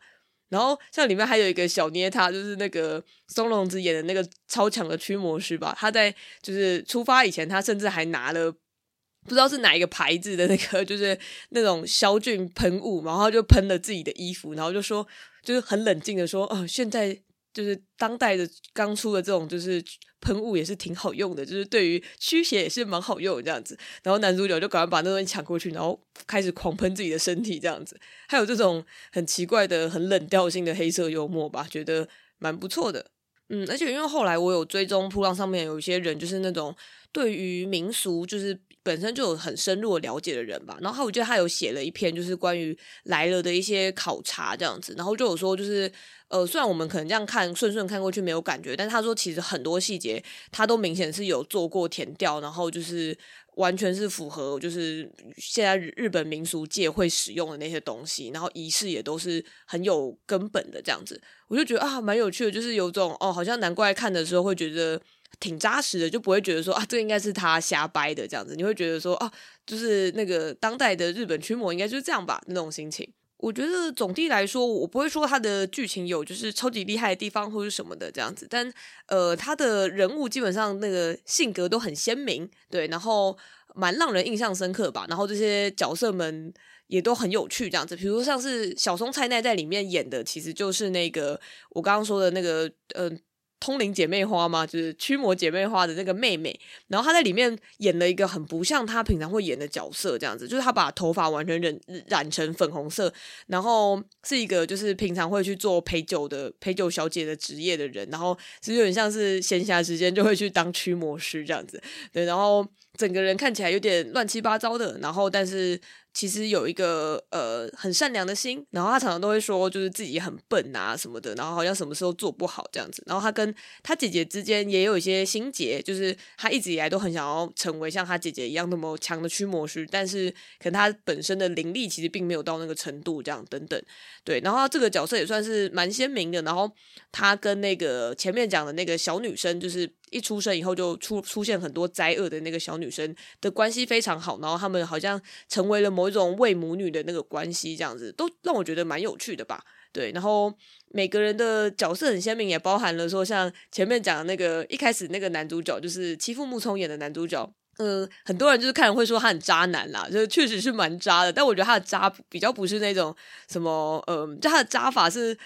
[0.50, 5.76] 然后像里面还有一个小捏他，就是那个松隆子演的那个超强的驱魔师吧。
[5.78, 11.18] 他在就是出发以前，他甚至还拿了不知道是哪一个牌子的那个，就是
[11.50, 15.08] 那种消菌喷雾，然后就喷了自己的衣服，然后就说，
[15.44, 17.20] 就是很冷静的说，哦，现在。
[17.58, 19.84] 就是当代的刚出的这种就是
[20.22, 23.76] 喷雾也是挺好用的，就是对于驱邪也是蛮好用的这样子。
[24.04, 28.00] 然后男主角就赶快把那东西抢过去，然后开始狂喷自己的身体这样子。
[28.28, 32.08] 还有这种很奇怪的、很冷调性的黑色幽默吧，觉得
[32.38, 33.08] 蛮不错的。
[33.50, 36.76] 嗯，而且因为后来我有追踪噗浪上面有一些人，就是那种
[37.12, 38.60] 对于民俗就是。
[38.84, 45.92] 本身就有很深入的了解的人吧，然后我记得他有写了一篇，就是关于来了的一些考察这样子，然后就有说，就是
[46.30, 53.18] 呃，虽然我们可能这样看顺顺看过去没有感觉，但他说其实很多细节他都明显是有做过填调，然后就是
[53.56, 65.02] 完全是符合就是现在日本民俗界会使用的那些东西，然后仪式也都是很有根本的这样子，我就觉得啊蛮有趣的，就是有种哦，好像难怪看的时候会觉得。
[65.42, 68.56] 挺扎实的，就不会觉得说啊，这应该是他瞎掰的这样子。
[68.56, 69.32] 你会觉得说啊，
[69.68, 73.08] 就是那个当代的日本驱魔应该就是这样吧，那种心情。
[73.38, 78.74] 我觉得总体来说，我不会说他的剧情有就是超级厉害的地方或者什么的这样子，但
[79.08, 83.38] 呃，他的人物基本上那个性格都很鲜明，对，然后
[83.76, 85.06] 蛮让人印象深刻吧。
[85.08, 86.52] 然后这些角色们
[86.88, 87.96] 也都很有趣，这样子。
[87.96, 91.40] 比如像是小松菜奈在里面演的，其实就是那个
[91.70, 93.20] 我刚刚说的那个嗯。
[93.60, 96.58] 通灵姐妹花嘛，就是驱魔姐妹花的那个妹妹，
[96.88, 103.12] 然后她在里面演了一个很不像她平常会演的角色，这样子，就是她把头发完全染染成粉红色，
[103.48, 111.82] 然后是一个就是平常会去做陪酒的陪酒小姐的职业的人，然后是有点像是闲暇时间就会去当驱魔师这样子，
[112.12, 112.66] 对，然后
[112.98, 115.80] 整个人看起来有点乱七八糟的，然后但是。
[116.14, 123.04] 其实有一个呃很善良的心，然后他常常都会说，就是自己很笨啊什么的，然后好像什么时候做不好这样子。
[123.06, 123.54] 然后他跟
[123.84, 133.80] 他姐姐之间也有一些心结，就是他一直以来都很想要成为像他姐姐一样那么强的驱魔师，但是可能他本身的灵力其实并没有到那个程度，这样等等。
[134.24, 136.42] 对，然后这个角色也算是蛮鲜明的。
[136.42, 136.68] 然后
[137.12, 139.88] 他跟那个前面讲的那个小女生，就是。
[140.12, 149.64] 一出生以后就出出现很多灾厄的那个小女生的关系非常好，然后他们好像成为了某一种为母女的那个关系，这样子都让我觉得蛮有趣的吧。
[149.92, 150.54] 对，然后
[150.92, 163.16] 每个人的角色很鲜明，也包含了说像前面讲的那个一开始那个男主角就是欺负木聪演的男主角，嗯、很多人就是看人会说他很渣男啦，就确实是蛮渣的，但我觉得他的渣比较不是那种
[163.50, 165.38] 什么，嗯、就他的渣法是。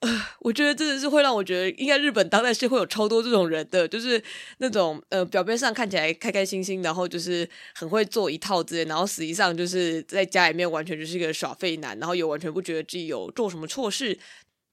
[0.00, 0.08] 呃，
[0.40, 4.22] 我觉得真的是会让我觉得，应该日本当代是会有超多这种人的，就是
[4.58, 14.16] 那种呃，表面上看起来开开心心，然后就是很会做一套之类，然后实际上就是在家里面完全就是一个耍废男，然后也完全不觉得自己有做什么错事。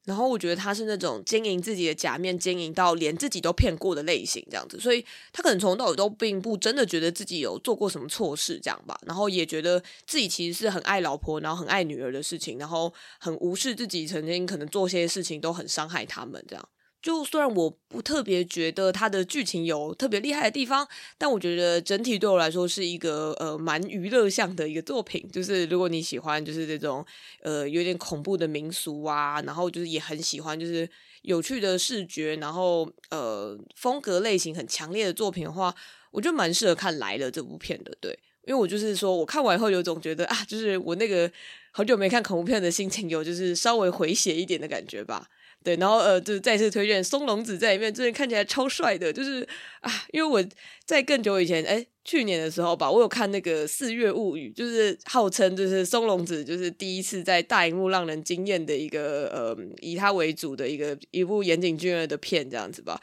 [0.05, 5.03] 然后我觉得他是那种经营自己的假面，经营到连自己都骗过的类型，这样子，所以
[5.33, 8.95] 他可能从头到尾都并不真的觉得自己有做过什么错事，这样吧。
[9.05, 16.69] 然后也觉得自己其实是很爱老婆，然后很爱女儿的事情，然后很无视自己曾经可能做些事情都很伤害他们，这样。
[17.05, 20.87] 就虽然我不特别觉得它的剧情有特别厉害的地方，
[21.19, 25.23] 但我觉得整体对我来说是一个呃蛮娱乐向的一个作品。
[25.31, 27.05] 就是如果你喜欢就是这种
[27.43, 30.89] 呃有点恐怖的民俗啊，然后就是也很喜欢就是
[31.21, 35.71] 有趣的视觉，然后呃风格类型很强烈的作品的话，
[36.09, 37.95] 我觉得蛮适合看来了这部片的。
[38.01, 38.17] 对，
[38.47, 41.31] 因为我就是说我看完以后有种觉得啊，就是我那个
[41.69, 45.29] 好久没看恐怖片的心情有就是稍微回血一点的感觉吧。
[45.65, 49.11] 对，然后呃，就再次推荐松隆子在里面，真的看起来超帅的。
[49.11, 49.41] 就是
[49.79, 50.47] 啊，因为我
[50.85, 63.01] 在更久以前，哎，去年的时候吧，我有看那个《四月物语》，就是号称就是松隆子就是第一次在大荧幕让人惊艳的一个呃，以他为主的一个一部岩井俊二的片这样子吧。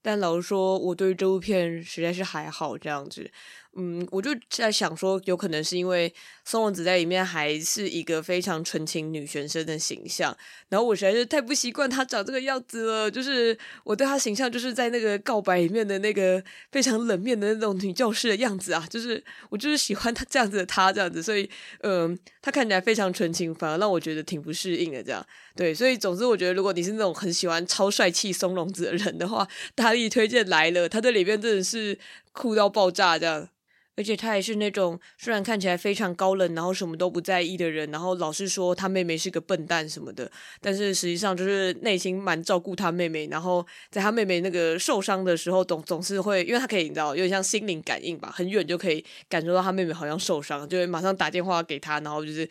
[0.00, 3.30] 但老实说，我对这部片实在是还好这样子。
[3.80, 6.12] 嗯，我就在想说，有可能是因为
[6.44, 10.36] 松隆子在里面还是一个非常纯情女学生的形象，
[10.68, 13.08] 然后我实在是太不习惯她长这个样子了。
[13.08, 16.42] 就是我对她形象，就是在那个告白里面的那个
[16.72, 21.48] 非常冷面的那种女教师的样子啊，就是我就是喜欢她这样子的她这样子，所以
[21.82, 25.00] 嗯，她看起来非常纯情，反而让我觉得挺不适应的。
[25.00, 25.24] 这样
[25.54, 29.46] 对，所以总之我觉得，如果你是那种很喜欢超帅气松隆子的人的话，
[29.76, 31.96] 大力推荐来了，她在里面真的是
[32.32, 33.48] 酷到爆炸这样。
[33.98, 40.30] 而且他也是那种虽然看起来非常高冷，然后什么都不在意的人，然后老是说他妹妹是个笨蛋什么的，
[40.60, 52.48] 但是实际上就是内心蛮照顾他妹妹，然后在他妹妹那个受伤的时候，总总是会，因为他可以你知道，有点像心灵感应吧，很远就可以感受到他妹妹好像受伤，就会马上打电话给他，然后就是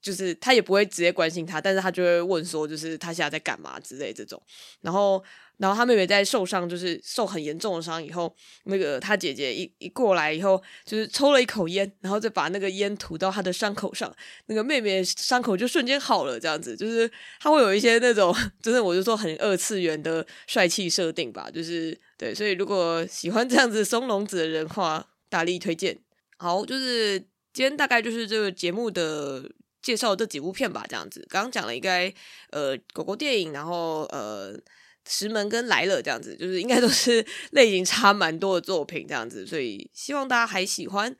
[0.00, 4.40] 就是他也不会直接关心他，但是他就会问说，就是他现在在干嘛之类这种。
[4.80, 5.22] 然后，
[5.58, 14.10] 然后他妹妹在受伤，就是受很严重的伤以后，那个他姐姐一一过来以后，就是抽了一口烟，然后再把那个烟涂到他的伤口上，
[14.46, 16.40] 那个妹妹伤口就瞬间好了。
[16.40, 22.34] 这样子，就是他会有一些那种，就是我就说很二次元的帅气设定吧，就是对。
[22.34, 25.98] 所以如果喜欢这样子松隆子的人话，大力推荐。
[26.38, 27.18] 好，就是
[27.52, 29.44] 今天大概就是这个节目的。
[29.90, 31.26] 介绍这几部片吧，这样子。
[31.28, 32.12] 刚刚讲了应该
[32.50, 34.54] 呃狗狗电影，然后呃
[35.08, 41.16] 石门跟来了这样子，就是应该都是 类型差蛮多的作品这样子，所以希望大家还喜欢。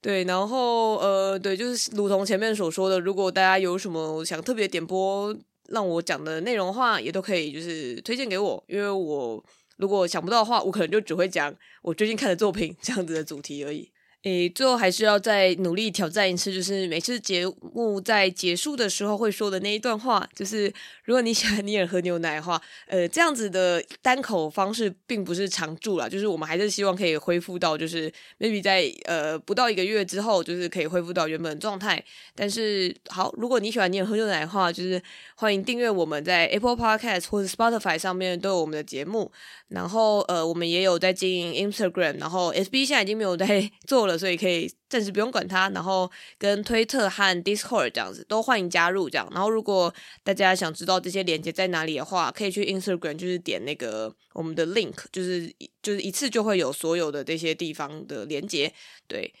[0.00, 5.36] 对，然后呃对，就是如同前面所说的，如果大家有什么想特别点播
[5.68, 9.44] 让我讲的内容的话，也都可以就是推荐给我，因为我
[9.76, 13.90] 如果想不到的话，我可能就只会讲我最近看的作品这样子的主题而已。
[14.26, 20.66] 诶，最后还是要再努力挑战一次，就是每次节目在结束的时候会说的那一段话，就是
[21.04, 32.02] 如果你喜欢尼尔喝牛奶的话，呃，这样子的单口方式并不是常驻啦，就是我们还是希望可以恢复到，就是 maybe 在呃不到一个月之后，就是可以恢复到原本的状态。
[32.34, 35.00] 但是好，如果你喜欢尼尔喝牛奶的话，就是
[35.36, 39.30] 欢迎订阅我们在 Apple Podcast 或者 Spotify 上面都有我们的节目。
[39.68, 49.28] 然后呃，我们也有在经营 Instagram，然后 SB 现在已经没有在做了所以可以暂时不用管它，然后跟推特和 Discord 这样子都欢迎加入这样。
[49.32, 55.52] 然后如果大家想知道这些链接在哪里的话，可以去 Instagram，就是点那个我们的 link，就是
[55.82, 58.72] 就是一次就会有所有的这些地方的连接。
[59.06, 59.32] 对，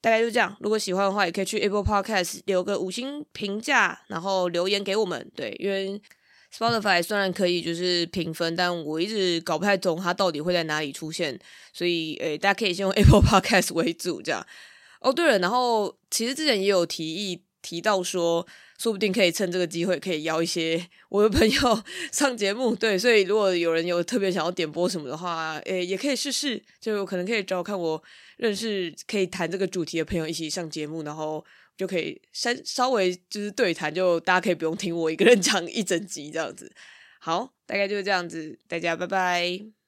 [0.00, 0.56] 大概就这样。
[0.60, 5.30] 如果喜欢的话，也可以去 Apple Podcast 留个五星评价，然后留言给我们。
[5.34, 6.00] 对，因为
[6.56, 11.36] Spotify 虽然可以就是评分，但我一直搞不太懂它到底会在哪里出现，
[11.72, 14.46] 所以诶，大家可以先用 Apple Podcast 为主，这样。
[15.00, 18.46] 哦，对了，然后其实之前也有提议提到说，
[18.78, 21.82] 说不定可以趁这个机会可以邀一些我的朋友
[22.12, 28.00] 上节目，对，所以如果有人有特别想要点播什么的话，诶，也可以试试，就可能可以找看我
[28.36, 31.44] 认识可以谈这个主题的朋友一起上节目，然后。
[31.76, 36.72] 就可以稍稍微就是对谈，就大家可以不用听我一个人讲一整集这样子。
[37.20, 39.74] 好，大概就是这样子，大家拜拜。